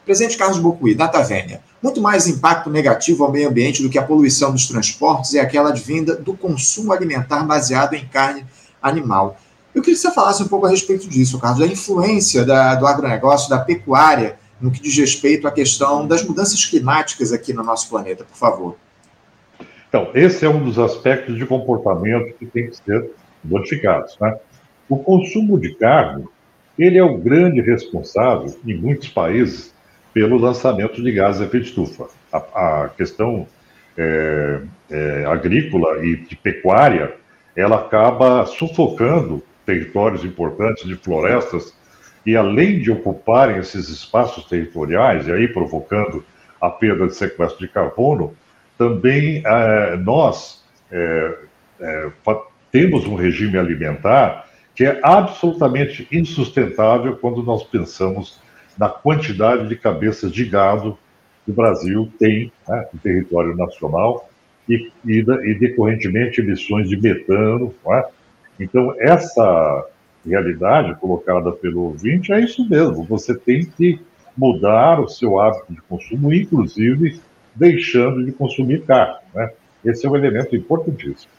Presidente 0.05 0.37
Carlos 0.37 0.59
Bocuí, 0.59 0.95
data 0.95 1.23
vênia. 1.23 1.63
Muito 1.83 2.01
mais 2.01 2.27
impacto 2.27 2.69
negativo 2.69 3.25
ao 3.25 3.33
meio 3.33 3.49
ambiente 3.49 3.83
do 3.83 3.89
que 3.89 3.99
a 3.99 4.03
poluição 4.03 4.53
dos 4.53 4.67
transportes 4.67 5.35
é 5.35 5.41
aquela 5.41 5.71
advinda 5.71 6.15
do 6.15 6.35
consumo 6.35 6.93
alimentar 6.93 7.43
baseado 7.45 7.95
em 7.95 8.05
carne 8.07 8.45
animal. 8.83 9.39
Eu 9.75 9.81
queria 9.81 9.95
que 9.95 10.03
você 10.03 10.13
falasse 10.13 10.43
um 10.43 10.49
pouco 10.49 10.67
a 10.67 10.71
respeito 10.71 11.09
disso, 11.09 11.39
Carlos, 11.39 11.61
da 11.61 11.67
influência 11.67 12.45
da, 12.45 12.75
do 12.75 12.87
agronegócio, 12.87 13.49
da 13.49 13.59
pecuária, 13.59 14.37
no 14.61 14.71
que 14.71 14.81
diz 14.81 14.97
respeito 14.97 15.49
à 15.49 15.51
questão 15.51 16.07
das 16.07 16.23
mudanças 16.23 16.65
climáticas 16.65 17.33
aqui 17.33 17.53
no 17.53 17.63
nosso 17.63 17.89
planeta, 17.89 18.25
por 18.25 18.37
favor. 18.37 18.77
Então, 19.89 20.11
esse 20.15 20.45
é 20.45 20.49
um 20.49 20.63
dos 20.63 20.79
aspectos 20.79 21.37
de 21.37 21.47
comportamento 21.47 22.35
que 22.39 22.47
tem 22.47 22.69
que 22.69 22.77
ser 22.77 23.11
modificados. 23.43 24.17
Né? 24.21 24.37
O 24.89 24.99
consumo 24.99 25.59
de 25.59 25.75
carne, 25.75 26.25
ele 26.79 26.99
é 26.99 27.05
o 27.05 27.19
grande 27.19 27.61
responsável, 27.61 28.55
em 28.67 28.75
muitos 28.75 29.09
países, 29.09 29.75
pelo 30.15 30.37
lançamento 30.39 31.03
de 31.03 31.13
gases 31.13 31.41
de 31.41 31.47
efeito 31.47 31.67
estufa. 31.67 32.09
A, 32.31 32.85
a 32.85 32.89
questão 32.91 33.47
é, 33.97 34.61
é, 34.91 35.25
agrícola 35.27 36.05
e 36.05 36.17
de 36.17 36.37
pecuária, 36.37 37.15
ela 37.57 37.77
acaba 37.77 38.47
sufocando 38.47 39.43
territórios 39.65 40.25
importantes 40.25 40.87
de 40.87 40.95
florestas, 40.97 41.75
e 42.25 42.37
além 42.37 42.81
de 42.81 42.91
ocuparem 42.91 43.59
esses 43.59 43.89
espaços 43.89 44.45
territoriais, 44.45 45.27
e 45.27 45.33
aí 45.33 45.49
provocando 45.49 46.25
a 46.61 46.71
perda 46.71 47.07
de 47.07 47.17
sequestro 47.17 47.59
de 47.59 47.73
carbono, 47.73 48.35
também 48.79 49.43
eh, 49.45 49.97
nós 49.97 50.65
eh, 50.91 51.39
eh, 51.81 52.11
temos 52.71 53.07
um 53.07 53.15
regime 53.15 53.59
alimentar 53.59 54.47
que 54.75 54.85
é 54.85 55.01
absolutamente 55.03 56.07
insustentável 56.11 57.17
quando 57.17 57.43
nós 57.43 57.63
pensamos 57.65 58.41
na 58.79 58.89
quantidade 58.89 59.69
de 59.69 59.77
cabeças 59.77 60.33
de 60.33 60.45
gado 60.45 60.97
que 61.45 61.51
o 61.51 61.55
Brasil 61.55 62.11
tem 62.19 62.51
né, 62.67 62.87
no 62.93 63.01
território 63.01 63.57
nacional 63.57 64.29
e, 64.69 64.91
e, 65.05 65.19
e 65.19 65.55
decorrentemente 65.59 66.41
emissões 66.41 66.89
de 66.89 66.97
metano, 66.97 67.75
é? 67.89 68.07
Então, 68.59 68.95
essa 68.99 69.87
realidade 70.27 70.95
colocada 71.01 71.51
pelo 71.53 71.83
ouvinte 71.83 72.33
é 72.33 72.41
isso 72.41 72.69
mesmo. 72.69 73.05
Você 73.05 73.35
tem 73.35 73.65
que 73.65 74.01
mudar 74.37 75.01
o 75.01 75.09
seu 75.09 75.41
hábito 75.41 75.73
de 75.73 75.83
consumo, 75.83 76.33
inclusive 76.33 77.21
deixando 77.55 78.25
de 78.25 78.33
consumir 78.33 78.83
carne. 78.83 79.19
Né? 79.35 79.51
Esse 79.85 80.07
é 80.07 80.11
um 80.11 80.17
elemento 80.17 80.57
importantíssimo. 80.57 81.31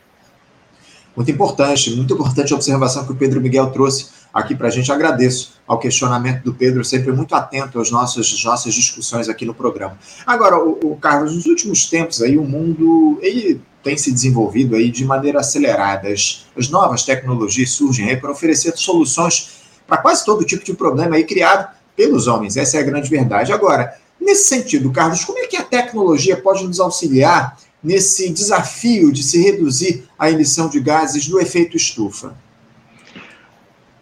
Muito 1.15 1.29
importante, 1.29 1.95
muito 1.95 2.13
importante 2.13 2.53
a 2.53 2.55
observação 2.55 3.05
que 3.05 3.11
o 3.11 3.15
Pedro 3.15 3.39
Miguel 3.39 3.69
trouxe 3.71 4.09
aqui 4.33 4.55
para 4.55 4.67
a 4.67 4.71
gente. 4.71 4.91
Agradeço 4.91 5.61
ao 5.67 5.77
questionamento 5.77 6.43
do 6.43 6.53
Pedro, 6.53 6.83
sempre 6.83 7.11
muito 7.11 7.35
atento 7.35 7.79
às 7.79 7.91
nossas, 7.91 8.43
nossas 8.43 8.73
discussões 8.73 9.29
aqui 9.29 9.45
no 9.45 9.53
programa. 9.53 9.97
Agora, 10.25 10.57
o, 10.57 10.79
o 10.83 10.97
Carlos, 10.97 11.35
nos 11.35 11.45
últimos 11.45 11.87
tempos 11.87 12.21
aí 12.21 12.35
o 12.35 12.43
mundo 12.43 13.19
ele 13.21 13.61
tem 13.83 13.97
se 13.97 14.11
desenvolvido 14.11 14.75
aí 14.75 14.89
de 14.89 15.03
maneira 15.03 15.41
acelerada. 15.41 16.07
As, 16.07 16.45
as 16.57 16.69
novas 16.69 17.03
tecnologias 17.03 17.71
surgem 17.71 18.09
aí 18.09 18.17
para 18.17 18.31
oferecer 18.31 18.75
soluções 18.77 19.61
para 19.85 19.97
quase 19.97 20.25
todo 20.25 20.45
tipo 20.45 20.63
de 20.63 20.73
problema 20.73 21.15
aí 21.15 21.25
criado 21.25 21.69
pelos 21.95 22.27
homens. 22.27 22.55
Essa 22.57 22.77
é 22.77 22.79
a 22.79 22.83
grande 22.83 23.09
verdade. 23.09 23.51
Agora, 23.51 23.93
nesse 24.19 24.47
sentido, 24.47 24.91
Carlos, 24.91 25.25
como 25.25 25.39
é 25.39 25.47
que 25.47 25.57
a 25.57 25.63
tecnologia 25.63 26.37
pode 26.37 26.65
nos 26.65 26.79
auxiliar 26.79 27.57
nesse 27.83 28.29
desafio 28.31 29.11
de 29.11 29.21
se 29.21 29.41
reduzir 29.43 30.05
a 30.17 30.31
emissão 30.31 30.69
de 30.69 30.79
gases 30.79 31.27
do 31.27 31.39
efeito 31.39 31.75
estufa? 31.75 32.33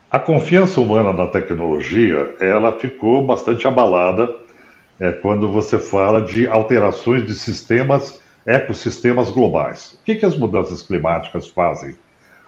A 0.09 0.19
confiança 0.19 0.79
humana 0.79 1.11
na 1.11 1.25
tecnologia, 1.27 2.35
ela 2.39 2.77
ficou 2.77 3.25
bastante 3.25 3.65
abalada 3.65 4.29
é, 4.99 5.11
quando 5.11 5.51
você 5.51 5.79
fala 5.79 6.21
de 6.21 6.47
alterações 6.47 7.25
de 7.25 7.33
sistemas 7.33 8.19
ecossistemas 8.45 9.29
globais. 9.29 9.97
O 10.01 10.05
que, 10.05 10.15
que 10.15 10.25
as 10.25 10.37
mudanças 10.37 10.81
climáticas 10.81 11.47
fazem? 11.47 11.95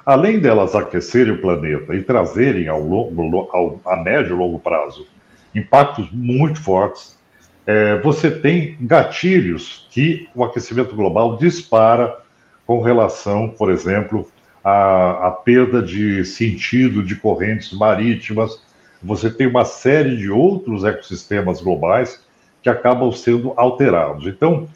Além 0.05 0.39
delas 0.39 0.75
aquecerem 0.75 1.33
o 1.33 1.41
planeta 1.41 1.95
e 1.95 2.03
trazerem 2.03 2.67
ao 2.67 2.81
longo, 2.81 3.49
ao, 3.51 3.79
a 3.85 3.95
médio 3.95 4.35
e 4.35 4.37
longo 4.37 4.59
prazo 4.59 5.07
impactos 5.55 6.09
muito 6.11 6.61
fortes, 6.61 7.17
é, 7.65 7.99
você 8.01 8.29
tem 8.29 8.75
gatilhos 8.81 9.87
que 9.91 10.27
o 10.35 10.43
aquecimento 10.43 10.95
global 10.95 11.37
dispara 11.37 12.17
com 12.65 12.81
relação, 12.81 13.49
por 13.49 13.71
exemplo, 13.71 14.27
à, 14.63 15.27
à 15.27 15.31
perda 15.31 15.81
de 15.81 16.25
sentido 16.25 17.03
de 17.03 17.15
correntes 17.15 17.71
marítimas. 17.71 18.61
Você 19.01 19.29
tem 19.29 19.47
uma 19.47 19.63
série 19.63 20.17
de 20.17 20.29
outros 20.29 20.83
ecossistemas 20.83 21.61
globais 21.61 22.21
que 22.61 22.69
acabam 22.69 23.11
sendo 23.11 23.53
alterados. 23.55 24.25
Então, 24.27 24.67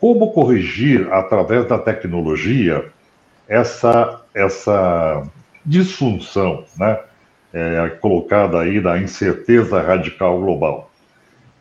como 0.00 0.32
corrigir, 0.32 1.12
através 1.12 1.66
da 1.66 1.78
tecnologia, 1.78 2.86
essa, 3.48 4.22
essa 4.34 5.26
disfunção 5.64 6.64
né, 6.78 7.00
é, 7.52 7.88
colocada 8.00 8.60
aí 8.60 8.80
da 8.80 8.98
incerteza 8.98 9.80
radical 9.80 10.40
global? 10.40 10.90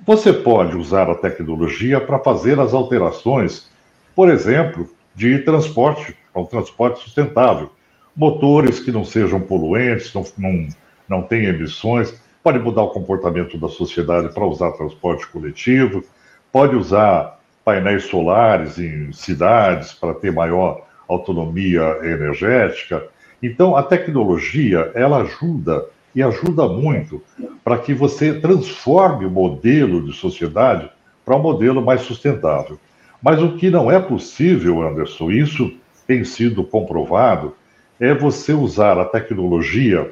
Você 0.05 0.31
pode 0.31 0.75
usar 0.77 1.09
a 1.09 1.15
tecnologia 1.15 1.99
para 1.99 2.19
fazer 2.19 2.59
as 2.59 2.73
alterações, 2.73 3.69
por 4.15 4.29
exemplo, 4.29 4.87
de 5.15 5.39
transporte, 5.39 6.15
ao 6.33 6.45
transporte 6.45 6.99
sustentável. 6.99 7.71
Motores 8.15 8.79
que 8.79 8.91
não 8.91 9.03
sejam 9.03 9.39
poluentes, 9.39 10.13
não, 10.13 10.23
não, 10.37 10.67
não 11.07 11.21
têm 11.23 11.45
emissões, 11.45 12.13
pode 12.43 12.59
mudar 12.59 12.83
o 12.83 12.91
comportamento 12.91 13.57
da 13.57 13.67
sociedade 13.67 14.31
para 14.33 14.45
usar 14.45 14.73
transporte 14.73 15.25
coletivo, 15.27 16.03
pode 16.51 16.75
usar 16.75 17.34
painéis 17.65 18.03
solares 18.03 18.77
em 18.77 19.11
cidades 19.11 19.91
para 19.91 20.13
ter 20.13 20.31
maior 20.31 20.85
autonomia 21.09 21.97
energética. 22.03 23.03
Então, 23.41 23.75
a 23.75 23.81
tecnologia, 23.81 24.91
ela 24.93 25.21
ajuda 25.23 25.85
e 26.13 26.21
ajuda 26.21 26.67
muito 26.67 27.21
para 27.63 27.79
que 27.79 27.93
você 27.93 28.39
transforme 28.39 29.25
o 29.25 29.29
modelo 29.29 30.05
de 30.05 30.13
sociedade 30.13 30.89
para 31.25 31.35
um 31.35 31.41
modelo 31.41 31.83
mais 31.83 32.01
sustentável. 32.01 32.79
Mas 33.21 33.41
o 33.41 33.57
que 33.57 33.71
não 33.71 33.91
é 33.91 33.99
possível, 33.99 34.87
Anderson, 34.87 35.31
isso 35.31 35.73
tem 36.05 36.23
sido 36.23 36.63
comprovado, 36.63 37.55
é 37.99 38.13
você 38.13 38.53
usar 38.53 38.99
a 38.99 39.05
tecnologia 39.05 40.11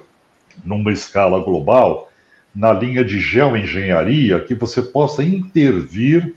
numa 0.65 0.91
escala 0.91 1.39
global, 1.43 2.09
na 2.55 2.73
linha 2.73 3.03
de 3.03 3.19
geoengenharia, 3.19 4.39
que 4.39 4.55
você 4.55 4.81
possa 4.81 5.23
intervir 5.23 6.33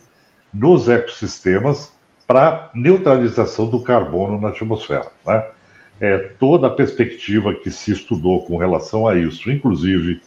nos 0.59 0.89
ecossistemas 0.89 1.93
para 2.27 2.71
neutralização 2.75 3.69
do 3.69 3.81
carbono 3.81 4.41
na 4.41 4.49
atmosfera. 4.49 5.07
Né? 5.27 5.45
É, 6.01 6.19
toda 6.39 6.67
a 6.67 6.71
perspectiva 6.71 7.55
que 7.55 7.71
se 7.71 7.93
estudou 7.93 8.45
com 8.45 8.57
relação 8.57 9.07
a 9.07 9.17
isso, 9.17 9.51
inclusive 9.51 10.21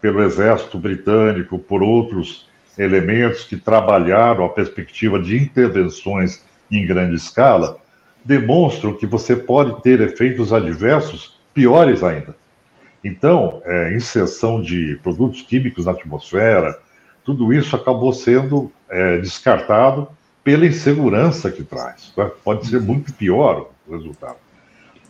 pelo 0.00 0.22
Exército 0.22 0.78
Britânico, 0.78 1.58
por 1.58 1.82
outros 1.82 2.48
elementos 2.78 3.44
que 3.44 3.56
trabalharam 3.56 4.44
a 4.44 4.48
perspectiva 4.48 5.18
de 5.18 5.36
intervenções 5.36 6.42
em 6.70 6.86
grande 6.86 7.16
escala, 7.16 7.76
demonstram 8.24 8.94
que 8.94 9.06
você 9.06 9.34
pode 9.34 9.82
ter 9.82 10.00
efeitos 10.00 10.52
adversos 10.52 11.38
piores 11.52 12.02
ainda. 12.02 12.34
Então, 13.02 13.62
é, 13.64 13.94
inserção 13.94 14.60
de 14.60 14.98
produtos 15.02 15.42
químicos 15.42 15.86
na 15.86 15.92
atmosfera, 15.92 16.78
tudo 17.30 17.52
isso 17.52 17.76
acabou 17.76 18.12
sendo 18.12 18.72
é, 18.88 19.18
descartado 19.18 20.08
pela 20.42 20.66
insegurança 20.66 21.48
que 21.48 21.62
traz. 21.62 22.12
Né? 22.16 22.28
Pode 22.42 22.66
ser 22.66 22.80
muito 22.80 23.12
pior 23.12 23.70
o 23.86 23.92
resultado. 23.92 24.34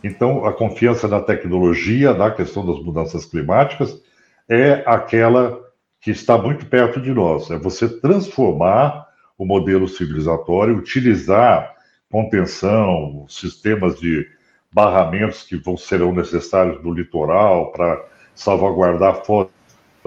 Então, 0.03 0.45
a 0.45 0.53
confiança 0.53 1.07
na 1.07 1.19
tecnologia, 1.19 2.13
na 2.13 2.29
questão 2.29 2.63
das 2.63 2.79
mudanças 2.83 3.25
climáticas, 3.25 3.99
é 4.47 4.83
aquela 4.85 5.59
que 5.99 6.11
está 6.11 6.37
muito 6.37 6.67
perto 6.67 7.01
de 7.01 7.11
nós. 7.11 7.49
É 7.49 7.57
você 7.57 7.89
transformar 7.89 9.07
o 9.35 9.43
modelo 9.43 9.87
civilizatório, 9.87 10.77
utilizar 10.77 11.73
contenção, 12.07 13.25
sistemas 13.27 13.99
de 13.99 14.27
barramentos 14.71 15.41
que 15.41 15.55
vão 15.55 15.75
serão 15.75 16.13
necessários 16.13 16.83
no 16.83 16.93
litoral 16.93 17.71
para 17.71 18.05
salvaguardar 18.35 19.25
foz 19.25 19.49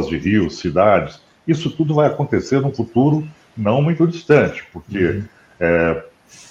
de 0.08 0.16
rios, 0.16 0.58
cidades, 0.58 1.23
isso 1.46 1.70
tudo 1.70 1.94
vai 1.94 2.06
acontecer 2.06 2.60
no 2.60 2.72
futuro 2.72 3.26
não 3.56 3.80
muito 3.80 4.06
distante, 4.06 4.64
porque, 4.72 4.98
uhum. 4.98 5.24
é, 5.60 6.02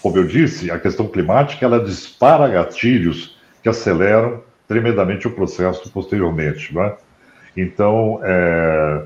como 0.02 0.18
eu 0.18 0.26
disse, 0.26 0.72
a 0.72 0.80
questão 0.80 1.08
climática 1.08 1.66
ela 1.66 1.84
dispara 1.84 2.48
gatilhos 2.48 3.38
que 3.62 3.70
aceleram 3.70 4.42
tremendamente 4.68 5.28
o 5.28 5.32
processo 5.32 5.90
posteriormente. 5.90 6.74
Né? 6.74 6.94
Então, 7.56 8.20
é, 8.24 9.04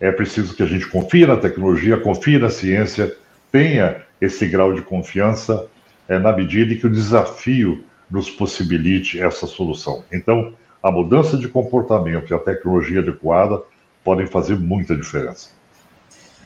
é 0.00 0.12
preciso 0.12 0.54
que 0.54 0.62
a 0.62 0.66
gente 0.66 0.86
confie 0.86 1.26
na 1.26 1.36
tecnologia, 1.36 1.96
confie 1.96 2.38
na 2.38 2.50
ciência, 2.50 3.14
tenha 3.50 3.96
esse 4.20 4.46
grau 4.46 4.72
de 4.72 4.82
confiança 4.82 5.66
é, 6.08 6.18
na 6.18 6.32
medida 6.32 6.72
em 6.72 6.78
que 6.78 6.86
o 6.86 6.90
desafio 6.90 7.84
nos 8.10 8.30
possibilite 8.30 9.20
essa 9.20 9.46
solução. 9.46 10.04
Então, 10.12 10.54
a 10.82 10.90
mudança 10.90 11.36
de 11.36 11.48
comportamento 11.48 12.30
e 12.30 12.34
a 12.34 12.38
tecnologia 12.38 13.00
adequada 13.00 13.62
podem 14.04 14.26
fazer 14.26 14.58
muita 14.58 14.96
diferença. 14.96 15.48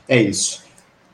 É 0.09 0.21
isso. 0.21 0.63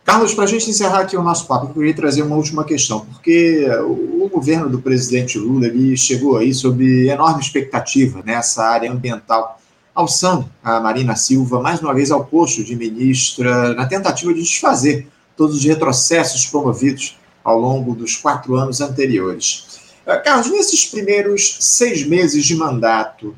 Carlos, 0.05 0.35
para 0.35 0.45
a 0.45 0.47
gente 0.47 0.69
encerrar 0.69 1.01
aqui 1.01 1.17
o 1.17 1.23
nosso 1.23 1.47
papo, 1.47 1.67
eu 1.67 1.75
queria 1.75 1.95
trazer 1.95 2.23
uma 2.23 2.35
última 2.35 2.65
questão, 2.65 3.07
porque 3.07 3.65
o, 3.85 4.29
governo 4.29 4.69
do 4.69 4.81
presidente 4.81 5.39
Lula 5.39 5.67
ele 5.67 5.97
chegou 5.97 6.37
aí 6.37 6.55
sob 6.55 7.09
enorme 7.09 7.41
expectativa 7.41 8.23
nessa 8.25 8.65
área 8.65 8.91
ambiental, 8.91 9.61
alçando 9.95 10.49
a 10.63 10.81
Marina 10.81 11.15
Silva 11.17 11.61
mais 11.61 11.81
uma 11.81 11.93
vez 11.93 12.11
ao 12.11 12.25
posto 12.25 12.65
de 12.65 12.75
ministra, 12.75 13.75
na 13.75 13.87
tentativa 13.87 14.33
de 14.33 14.41
desfazer 14.41 15.07
todos 15.37 15.57
os 15.57 15.65
retrocessos 15.65 16.47
promovidos 16.47 17.19
ao 17.45 17.59
longo 17.59 17.95
dos 17.95 18.17
quatro 18.17 18.55
anos 18.55 18.81
anteriores. 18.81 19.81
Eh, 20.07 20.17
Carlos, 20.19 20.51
nesses 20.51 20.87
primeiros 20.87 21.57
seis 21.61 22.07
meses 22.07 22.45
de 22.45 22.57
mandato, 22.57 23.35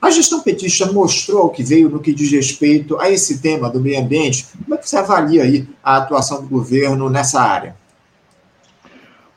a 0.00 0.10
gestão 0.10 0.40
petista 0.40 0.90
mostrou 0.90 1.46
o 1.46 1.50
que 1.50 1.62
veio 1.62 1.90
no 1.90 2.00
que 2.00 2.14
diz 2.14 2.32
respeito 2.32 2.98
a 2.98 3.10
esse 3.10 3.42
tema 3.42 3.68
do 3.68 3.80
meio 3.80 4.00
ambiente. 4.00 4.46
Como 4.64 4.74
é 4.74 4.78
que 4.78 4.88
você 4.88 4.96
avalia 4.96 5.42
aí 5.42 5.68
a 5.82 5.98
atuação 5.98 6.40
do 6.40 6.48
governo 6.48 7.10
nessa 7.10 7.40
área? 7.40 7.76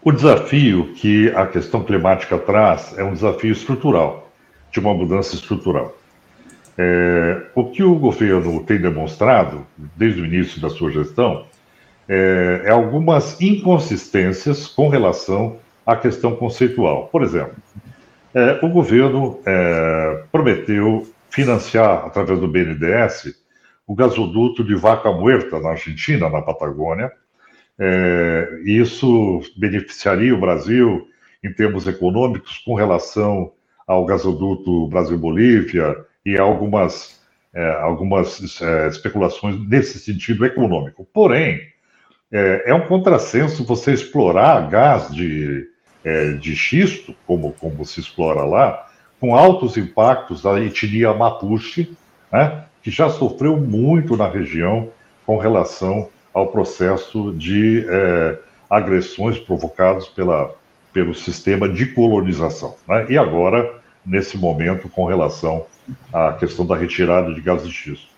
O 0.02 0.12
desafio 0.12 0.94
que 0.96 1.30
a 1.30 1.48
questão 1.48 1.84
climática 1.84 2.38
traz 2.38 2.94
é 2.98 3.04
um 3.04 3.14
desafio 3.14 3.52
estrutural, 3.52 4.32
de 4.72 4.80
uma 4.80 4.94
mudança 4.94 5.36
estrutural. 5.36 5.96
É, 6.78 7.44
o 7.56 7.66
que 7.66 7.84
o 7.84 7.96
governo 7.96 8.64
tem 8.64 8.80
demonstrado, 8.80 9.66
desde 9.96 10.22
o 10.22 10.26
início 10.26 10.62
da 10.62 10.70
sua 10.70 10.92
gestão, 10.92 11.46
é, 12.08 12.64
é 12.66 12.72
algumas 12.72 13.40
inconsistências 13.40 14.68
com 14.68 14.90
relação 14.90 15.58
à 15.86 15.96
questão 15.96 16.36
conceitual. 16.36 17.08
Por 17.12 17.22
exemplo, 17.22 17.56
é, 18.34 18.60
o 18.64 18.70
governo 18.70 19.40
é, 19.46 20.24
prometeu 20.32 21.08
financiar, 21.30 22.06
através 22.06 22.40
do 22.40 22.48
BNDES, 22.48 23.36
o 23.88 23.96
gasoduto 23.96 24.64
de 24.64 24.76
Vaca 24.76 25.12
Muerta, 25.12 25.60
na 25.60 25.70
Argentina, 25.70 26.30
na 26.30 26.42
Patagônia. 26.42 27.12
É, 27.80 28.62
isso 28.66 29.42
beneficiaria 29.58 30.34
o 30.34 30.40
Brasil 30.40 31.08
em 31.44 31.52
termos 31.52 31.88
econômicos 31.88 32.60
com 32.60 32.76
relação 32.76 33.52
ao 33.86 34.06
gasoduto 34.06 34.88
Brasil-Bolívia 34.88 35.96
e 36.26 36.38
algumas, 36.38 37.22
é, 37.54 37.72
algumas 37.82 38.62
é, 38.62 38.88
especulações 38.88 39.60
nesse 39.68 40.00
sentido 40.00 40.46
econômico. 40.46 41.06
Porém, 41.14 41.62
é, 42.32 42.64
é 42.68 42.74
um 42.74 42.88
contrassenso 42.88 43.66
você 43.66 43.92
explorar 43.92 44.70
gás 44.70 45.14
de 45.14 45.68
é, 46.04 46.34
de 46.34 46.56
xisto, 46.56 47.16
como, 47.26 47.54
como 47.54 47.86
se 47.86 48.00
explora 48.00 48.44
lá, 48.44 48.88
com 49.20 49.36
altos 49.36 49.78
impactos 49.78 50.42
da 50.42 50.60
etnia 50.60 51.14
Mapuche, 51.14 51.96
né, 52.32 52.66
que 52.82 52.92
já 52.92 53.10
sofreu 53.10 53.56
muito 53.56 54.18
na 54.18 54.28
região 54.28 54.90
com 55.26 55.38
relação 55.38 56.10
ao 56.34 56.48
processo 56.48 57.32
de 57.32 57.86
é, 57.88 58.38
agressões 58.70 59.40
provocadas 59.40 60.08
pela, 60.08 60.54
pelo 60.92 61.14
sistema 61.14 61.70
de 61.70 61.86
colonização. 61.86 62.76
Né, 62.88 63.06
e 63.10 63.18
agora, 63.18 63.74
nesse 64.06 64.38
momento, 64.38 64.90
com 64.90 65.06
relação 65.06 65.66
à 66.12 66.34
questão 66.34 66.66
da 66.66 66.76
retirada 66.76 67.34
de 67.34 67.40
gás 67.40 67.64
de 67.64 67.72
xisto. 67.72 68.12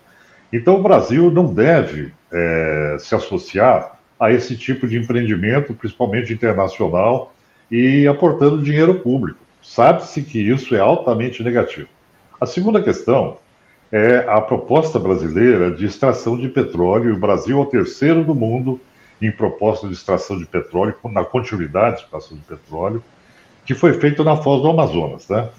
Então, 0.51 0.79
o 0.79 0.83
Brasil 0.83 1.29
não 1.29 1.53
deve 1.53 2.13
é, 2.31 2.97
se 2.99 3.13
associar 3.13 3.99
a 4.19 4.31
esse 4.31 4.55
tipo 4.55 4.87
de 4.87 4.97
empreendimento, 4.97 5.73
principalmente 5.73 6.33
internacional, 6.33 7.34
e 7.71 8.07
aportando 8.07 8.61
dinheiro 8.61 8.95
público. 8.95 9.39
Sabe-se 9.61 10.21
que 10.21 10.39
isso 10.39 10.75
é 10.75 10.79
altamente 10.79 11.43
negativo. 11.43 11.87
A 12.39 12.45
segunda 12.45 12.81
questão 12.81 13.37
é 13.91 14.25
a 14.27 14.41
proposta 14.41 14.99
brasileira 14.99 15.71
de 15.71 15.85
extração 15.85 16.37
de 16.37 16.49
petróleo. 16.49 17.15
O 17.15 17.19
Brasil 17.19 17.57
é 17.57 17.61
o 17.61 17.65
terceiro 17.65 18.23
do 18.23 18.35
mundo 18.35 18.79
em 19.21 19.31
proposta 19.31 19.87
de 19.87 19.93
extração 19.93 20.37
de 20.37 20.45
petróleo, 20.45 20.95
na 21.05 21.23
continuidade 21.23 21.97
de 21.97 22.03
extração 22.03 22.37
de 22.37 22.43
petróleo, 22.43 23.03
que 23.65 23.73
foi 23.73 23.93
feito 23.93 24.23
na 24.23 24.37
Foz 24.37 24.61
do 24.61 24.69
Amazonas. 24.69 25.27
Né? 25.27 25.49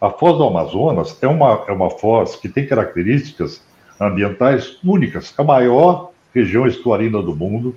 A 0.00 0.10
Foz 0.10 0.36
do 0.36 0.44
Amazonas 0.44 1.16
é 1.20 1.26
uma, 1.26 1.64
é 1.66 1.72
uma 1.72 1.90
foz 1.90 2.36
que 2.36 2.48
tem 2.48 2.66
características 2.66 3.62
ambientais 3.98 4.78
únicas, 4.84 5.34
é 5.36 5.42
a 5.42 5.44
maior 5.44 6.10
região 6.34 6.66
estuarina 6.66 7.20
do 7.20 7.34
mundo, 7.34 7.74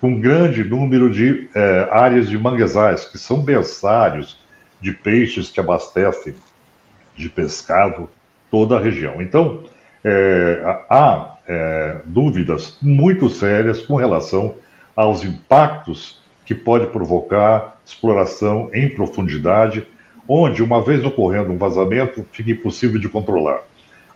com 0.00 0.20
grande 0.20 0.62
número 0.64 1.10
de 1.10 1.48
é, 1.54 1.88
áreas 1.90 2.28
de 2.28 2.38
manguezais, 2.38 3.04
que 3.04 3.18
são 3.18 3.40
berçários 3.40 4.38
de 4.80 4.92
peixes 4.92 5.50
que 5.50 5.58
abastecem 5.58 6.34
de 7.16 7.28
pescado 7.28 8.08
toda 8.50 8.76
a 8.76 8.80
região. 8.80 9.20
Então, 9.20 9.64
é, 10.04 10.62
há 10.88 11.36
é, 11.46 11.96
dúvidas 12.04 12.78
muito 12.80 13.28
sérias 13.28 13.80
com 13.80 13.96
relação 13.96 14.54
aos 14.94 15.24
impactos 15.24 16.22
que 16.44 16.54
pode 16.54 16.86
provocar 16.86 17.78
exploração 17.84 18.70
em 18.72 18.88
profundidade, 18.88 19.86
onde, 20.26 20.62
uma 20.62 20.82
vez 20.82 21.04
ocorrendo 21.04 21.52
um 21.52 21.58
vazamento, 21.58 22.24
fica 22.32 22.50
impossível 22.50 23.00
de 23.00 23.08
controlar. 23.08 23.62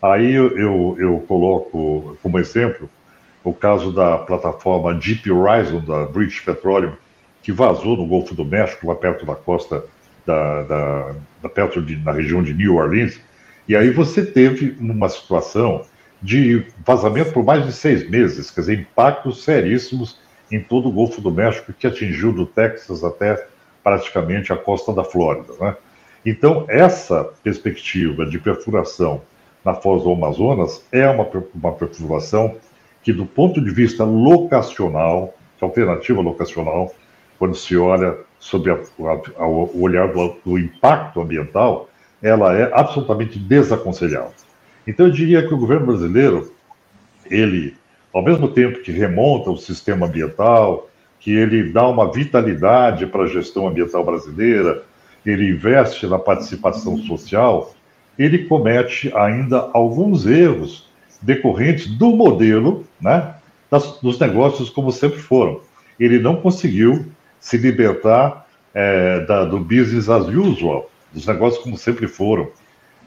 Aí 0.00 0.32
eu, 0.32 0.56
eu, 0.56 0.96
eu 0.98 1.24
coloco 1.28 2.16
como 2.22 2.38
exemplo 2.38 2.88
o 3.44 3.52
caso 3.52 3.92
da 3.92 4.18
plataforma 4.18 4.94
Deep 4.94 5.30
Horizon 5.30 5.80
da 5.80 6.06
British 6.06 6.40
Petroleum, 6.40 6.92
que 7.42 7.52
vazou 7.52 7.96
no 7.96 8.06
Golfo 8.06 8.34
do 8.34 8.44
México, 8.44 8.86
lá 8.86 8.94
perto 8.94 9.26
da 9.26 9.34
costa, 9.34 9.84
da, 10.24 10.62
da, 10.62 11.14
da 11.42 11.48
perto 11.48 11.82
de, 11.82 11.96
na 11.96 12.12
região 12.12 12.42
de 12.42 12.54
New 12.54 12.76
Orleans, 12.76 13.20
e 13.66 13.76
aí 13.76 13.90
você 13.90 14.24
teve 14.24 14.76
uma 14.78 15.08
situação 15.08 15.84
de 16.20 16.64
vazamento 16.86 17.32
por 17.32 17.44
mais 17.44 17.66
de 17.66 17.72
seis 17.72 18.08
meses, 18.08 18.50
quer 18.50 18.60
dizer, 18.60 18.78
impactos 18.80 19.42
seríssimos 19.42 20.20
em 20.50 20.60
todo 20.60 20.88
o 20.88 20.92
Golfo 20.92 21.20
do 21.20 21.30
México, 21.30 21.72
que 21.72 21.86
atingiu 21.86 22.32
do 22.32 22.46
Texas 22.46 23.02
até 23.02 23.46
praticamente 23.82 24.52
a 24.52 24.56
costa 24.56 24.92
da 24.92 25.02
Flórida. 25.02 25.52
Né? 25.60 25.76
Então, 26.24 26.64
essa 26.68 27.24
perspectiva 27.42 28.24
de 28.24 28.38
perfuração 28.38 29.22
na 29.64 29.74
foz 29.74 30.04
do 30.04 30.12
Amazonas 30.12 30.84
é 30.92 31.08
uma, 31.08 31.26
uma 31.54 31.72
perfuração 31.72 32.56
que, 33.02 33.12
do 33.12 33.26
ponto 33.26 33.60
de 33.60 33.70
vista 33.70 34.04
locacional, 34.04 35.34
alternativa 35.60 36.20
locacional, 36.20 36.92
quando 37.38 37.54
se 37.54 37.76
olha 37.76 38.16
sobre 38.38 38.70
a, 38.70 38.78
a, 39.38 39.46
o 39.46 39.80
olhar 39.80 40.12
do, 40.12 40.36
do, 40.44 40.58
impacto 40.58 41.20
ambiental, 41.20 41.88
ela 42.22 42.56
é 42.56 42.70
absolutamente 42.72 43.38
desaconselhável. 43.38 44.32
Então, 44.86 45.06
eu 45.06 45.12
diria 45.12 45.46
que 45.46 45.54
o 45.54 45.58
governo 45.58 45.86
brasileiro, 45.86 46.52
ele, 47.30 47.76
ao 48.12 48.22
mesmo 48.22 48.48
tempo 48.48 48.80
que 48.82 48.92
remonta 48.92 49.50
o 49.50 49.56
sistema 49.56 50.06
ambiental, 50.06 50.88
que 51.18 51.32
ele 51.32 51.72
dá 51.72 51.86
uma 51.86 52.10
vitalidade 52.10 53.06
para 53.06 53.22
a 53.22 53.28
gestão 53.28 53.68
ambiental 53.68 54.04
brasileira, 54.04 54.82
ele 55.24 55.50
investe 55.50 56.06
na 56.06 56.18
participação 56.18 56.98
social, 56.98 57.72
ele 58.18 58.46
comete 58.46 59.12
ainda 59.14 59.70
alguns 59.72 60.26
erros 60.26 60.91
decorrentes 61.22 61.86
do 61.86 62.10
modelo 62.10 62.84
né, 63.00 63.34
das, 63.70 63.98
dos 64.00 64.18
negócios 64.18 64.68
como 64.70 64.90
sempre 64.92 65.18
foram. 65.18 65.60
Ele 65.98 66.18
não 66.18 66.36
conseguiu 66.36 67.06
se 67.40 67.56
libertar 67.56 68.46
é, 68.74 69.20
da, 69.20 69.44
do 69.44 69.58
business 69.58 70.08
as 70.08 70.26
usual, 70.26 70.90
dos 71.12 71.26
negócios 71.26 71.62
como 71.62 71.76
sempre 71.76 72.08
foram, 72.08 72.48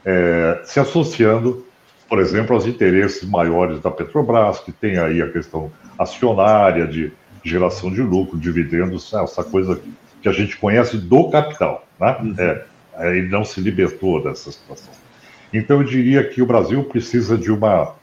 é, 0.04 0.60
se 0.64 0.80
associando, 0.80 1.64
por 2.08 2.18
exemplo, 2.20 2.54
aos 2.54 2.66
interesses 2.66 3.28
maiores 3.28 3.80
da 3.80 3.90
Petrobras, 3.90 4.60
que 4.60 4.72
tem 4.72 4.98
aí 4.98 5.20
a 5.20 5.30
questão 5.30 5.70
acionária 5.98 6.86
de 6.86 7.12
geração 7.44 7.92
de 7.92 8.02
lucro, 8.02 8.38
dividendos, 8.38 9.12
essa 9.12 9.42
coisa 9.44 9.80
que 10.22 10.28
a 10.28 10.32
gente 10.32 10.56
conhece 10.56 10.96
do 10.96 11.30
capital. 11.30 11.86
Né? 12.00 12.16
Uhum. 12.20 12.34
É 12.38 12.64
ele 13.00 13.28
não 13.28 13.44
se 13.44 13.60
libertou 13.60 14.22
dessa 14.22 14.50
situação. 14.50 14.92
Então, 15.52 15.80
eu 15.80 15.84
diria 15.84 16.24
que 16.24 16.42
o 16.42 16.46
Brasil 16.46 16.82
precisa 16.84 17.36
de 17.36 17.50
uma 17.50 17.94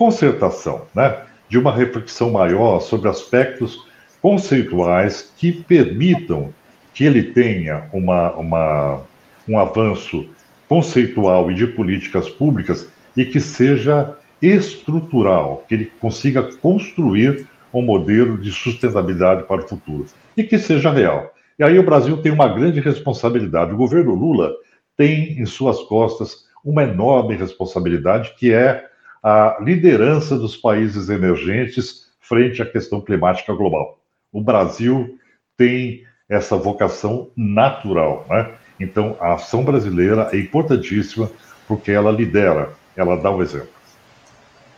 concertação, 0.00 0.86
né? 0.94 1.14
de 1.46 1.58
uma 1.58 1.76
reflexão 1.76 2.30
maior 2.30 2.80
sobre 2.80 3.06
aspectos 3.06 3.86
conceituais 4.22 5.30
que 5.36 5.52
permitam 5.52 6.54
que 6.94 7.04
ele 7.04 7.22
tenha 7.22 7.84
uma, 7.92 8.32
uma, 8.32 9.02
um 9.46 9.58
avanço 9.58 10.26
conceitual 10.66 11.50
e 11.50 11.54
de 11.54 11.66
políticas 11.66 12.30
públicas 12.30 12.88
e 13.14 13.26
que 13.26 13.40
seja 13.40 14.16
estrutural, 14.40 15.66
que 15.68 15.74
ele 15.74 15.92
consiga 16.00 16.44
construir 16.44 17.46
um 17.70 17.82
modelo 17.82 18.38
de 18.38 18.50
sustentabilidade 18.50 19.42
para 19.42 19.60
o 19.60 19.68
futuro 19.68 20.06
e 20.34 20.42
que 20.42 20.58
seja 20.58 20.90
real. 20.90 21.30
E 21.58 21.62
aí 21.62 21.78
o 21.78 21.84
Brasil 21.84 22.16
tem 22.22 22.32
uma 22.32 22.48
grande 22.48 22.80
responsabilidade. 22.80 23.74
O 23.74 23.76
governo 23.76 24.14
Lula 24.14 24.50
tem 24.96 25.38
em 25.38 25.44
suas 25.44 25.78
costas 25.82 26.46
uma 26.64 26.84
enorme 26.84 27.36
responsabilidade, 27.36 28.34
que 28.38 28.50
é 28.50 28.88
a 29.22 29.58
liderança 29.60 30.36
dos 30.36 30.56
países 30.56 31.08
emergentes 31.08 32.08
frente 32.20 32.62
à 32.62 32.66
questão 32.66 33.00
climática 33.00 33.52
global. 33.52 33.98
O 34.32 34.40
Brasil 34.40 35.18
tem 35.56 36.04
essa 36.28 36.56
vocação 36.56 37.30
natural, 37.36 38.24
né? 38.28 38.52
Então, 38.78 39.16
a 39.20 39.34
ação 39.34 39.62
brasileira 39.64 40.30
é 40.32 40.38
importantíssima 40.38 41.30
porque 41.68 41.90
ela 41.90 42.10
lidera, 42.10 42.72
ela 42.96 43.16
dá 43.16 43.30
o 43.30 43.38
um 43.38 43.42
exemplo. 43.42 43.68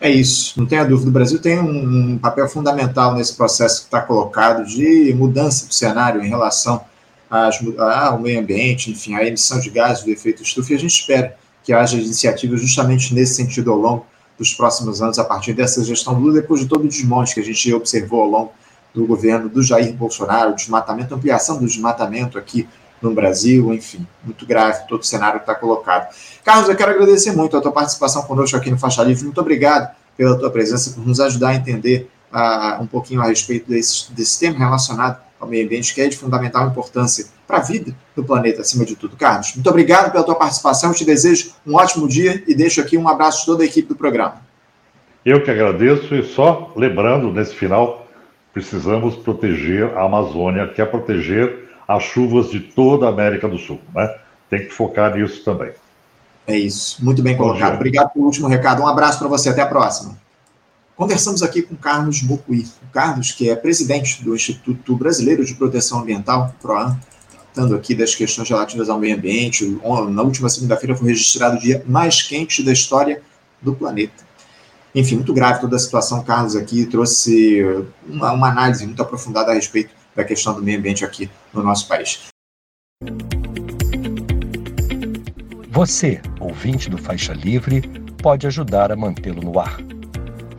É 0.01 0.11
isso, 0.11 0.59
não 0.59 0.67
tenha 0.67 0.85
dúvida. 0.85 1.11
O 1.11 1.13
Brasil 1.13 1.41
tem 1.41 1.61
um, 1.61 2.19
papel 2.19 2.49
fundamental 2.49 3.15
nesse 3.15 3.37
processo 3.37 3.83
que 3.83 3.85
está 3.87 4.01
colocado 4.01 4.67
de 4.67 5.15
mudança 5.15 5.69
do 5.69 5.73
cenário 5.73 6.25
em 6.25 6.29
relação 6.29 6.85
às, 7.31 7.61
ao 7.79 8.19
meio 8.19 8.41
ambiente, 8.41 8.91
enfim, 8.91 9.15
à 9.15 9.25
emissão 9.25 9.61
de 9.61 9.71
gases 9.71 10.03
do 10.03 10.11
efeito 10.11 10.43
estufa, 10.43 10.73
e 10.73 10.77
a 10.77 10.79
gente 10.79 10.99
espera 10.99 11.37
que 11.63 11.73
haja 11.73 11.97
iniciativas 11.97 12.61
justamente 12.61 13.15
nesse 13.15 13.35
sentido 13.35 13.71
ao 13.71 13.79
longo 13.79 14.07
dos 14.38 14.55
próximos 14.55 15.03
anos, 15.03 15.18
a 15.18 15.25
partir 15.25 15.53
dessa 15.53 15.83
gestão 15.85 16.18
Lula, 16.18 16.35
depois 16.35 16.61
de 16.61 16.66
todo 16.66 16.85
o 16.85 16.88
desmonte 16.88 17.35
que 17.35 17.40
a 17.40 17.45
gente 17.45 17.73
observou 17.73 18.23
ao 18.23 18.29
longo 18.29 18.53
do 18.95 19.07
governo 19.07 19.49
do 19.49 19.62
Jair 19.62 19.92
Bolsonaro, 19.95 20.55
desmatamento, 20.55 21.14
ampliação 21.14 21.59
do 21.59 21.66
desmatamento 21.66 22.38
aqui 22.38 22.68
no 23.01 23.12
Brasil, 23.14 23.73
enfim, 23.75 24.07
muito 24.25 24.47
grave 24.47 24.87
todo 24.88 25.01
o 25.01 25.05
cenário 25.05 25.40
que 25.40 25.45
está 25.45 25.55
colocado. 25.55 26.14
Carlos, 26.45 26.68
eu 26.68 26.77
quero 26.77 26.92
agradecer 26.92 27.33
muito 27.33 27.57
a 27.57 27.61
tua 27.61 27.73
participação 27.73 28.23
conosco 28.23 28.57
aqui 28.57 28.71
no 28.71 28.79
Faixa 28.79 29.03
Livre, 29.03 29.25
muito 29.25 29.40
obrigado 29.40 29.95
pela 30.16 30.38
tua 30.38 30.51
presença, 30.51 30.92
por 30.92 31.05
nos 31.07 31.18
ajudar 31.18 31.49
a 31.49 31.55
entender 31.55 32.09
uh, 32.33 32.83
um 32.83 32.87
pouquinho 32.87 33.21
a 33.21 33.25
respeito 33.25 33.68
desse, 33.68 34.12
desse 34.12 34.38
tema 34.38 34.59
relacionado 34.59 35.18
ao 35.43 35.49
meio 35.49 35.67
ambiente, 35.67 35.93
que 35.93 36.01
é 36.01 36.07
de 36.07 36.17
fundamental 36.17 36.69
importância 36.69 37.27
para 37.49 37.57
a 37.57 37.61
vida 37.61 37.93
do 38.15 38.23
planeta, 38.23 38.61
acima 38.61 38.85
de 38.85 38.95
tudo. 38.95 39.17
Carlos, 39.17 39.55
muito 39.57 39.69
obrigado 39.69 40.13
pela 40.13 40.23
tua 40.23 40.37
participação, 40.37 40.93
te 40.93 41.05
desejo 41.05 41.53
um 41.67 41.75
ótimo 41.75 42.07
dia 42.07 42.45
e 42.47 42.55
deixo 42.55 42.81
aqui 42.81 42.97
um 42.97 43.09
abraço 43.09 43.41
de 43.41 43.47
toda 43.47 43.65
a 43.65 43.67
equipe 43.67 43.89
do 43.89 43.97
programa. 43.97 44.41
Eu 45.27 45.43
que 45.43 45.51
agradeço 45.51 46.15
e 46.15 46.23
só 46.23 46.73
lembrando, 46.77 47.33
nesse 47.33 47.55
final, 47.57 48.07
precisamos 48.55 49.17
proteger 49.17 49.97
a 49.97 50.05
Amazônia, 50.05 50.69
que 50.69 50.81
é 50.81 50.85
proteger 50.85 51.69
as 51.89 52.05
chuvas 52.05 52.49
de 52.49 52.61
toda 52.61 53.07
a 53.07 53.09
América 53.09 53.49
do 53.49 53.59
Sul. 53.59 53.81
Né? 53.93 54.15
Tem 54.49 54.61
que 54.61 54.71
focar 54.71 55.17
nisso 55.17 55.45
também. 55.45 55.73
É 56.47 56.57
isso, 56.57 57.05
muito 57.05 57.21
bem 57.21 57.37
colocado. 57.37 57.75
Obrigado 57.75 58.13
pelo 58.13 58.27
último 58.27 58.47
recado. 58.47 58.83
Um 58.83 58.87
abraço 58.87 59.19
para 59.19 59.29
você, 59.29 59.49
até 59.49 59.63
a 59.63 59.67
próxima. 59.67 60.17
Conversamos 60.97 61.43
aqui 61.43 61.63
com 61.63 61.75
Carlos 61.75 62.23
Bocuí. 62.23 62.67
O 62.83 62.93
Carlos, 62.93 63.33
que 63.33 63.49
é 63.49 63.57
presidente 63.57 64.23
do 64.23 64.35
Instituto 64.35 64.97
Brasileiro 64.97 65.45
de 65.45 65.55
Proteção 65.55 66.01
Ambiental, 66.01 66.55
PROAM, 66.61 66.99
tratando 67.31 67.75
aqui 67.75 67.95
das 67.95 68.15
questões 68.15 68.49
relativas 68.49 68.89
ao 68.89 68.99
meio 68.99 69.17
ambiente. 69.17 69.65
Na 70.11 70.23
última 70.23 70.49
segunda-feira 70.49 70.95
foi 70.95 71.09
registrado 71.09 71.57
o 71.57 71.61
dia 71.61 71.83
mais 71.87 72.23
quente 72.23 72.63
da 72.63 72.73
história 72.73 73.23
do 73.61 73.75
planeta. 73.75 74.25
Enfim, 74.95 75.17
muito 75.17 75.33
grave 75.33 75.61
toda 75.61 75.77
a 75.77 75.79
situação. 75.79 76.23
Carlos 76.23 76.55
aqui 76.55 76.85
trouxe 76.85 77.63
uma, 78.07 78.33
uma 78.33 78.51
análise 78.51 78.85
muito 78.85 79.01
aprofundada 79.01 79.51
a 79.51 79.55
respeito 79.55 79.95
da 80.15 80.23
questão 80.23 80.55
do 80.55 80.63
meio 80.63 80.79
ambiente 80.79 81.05
aqui 81.05 81.31
no 81.55 81.63
nosso 81.63 81.89
país. 81.89 82.21
Você, 85.71 86.21
ouvinte 86.39 86.91
do 86.91 86.99
Faixa 86.99 87.33
Livre, 87.33 87.81
pode 88.23 88.47
ajudar 88.47 88.93
a 88.93 88.97
mantê-lo 88.97 89.43
no 89.43 89.59
ar. 89.59 89.79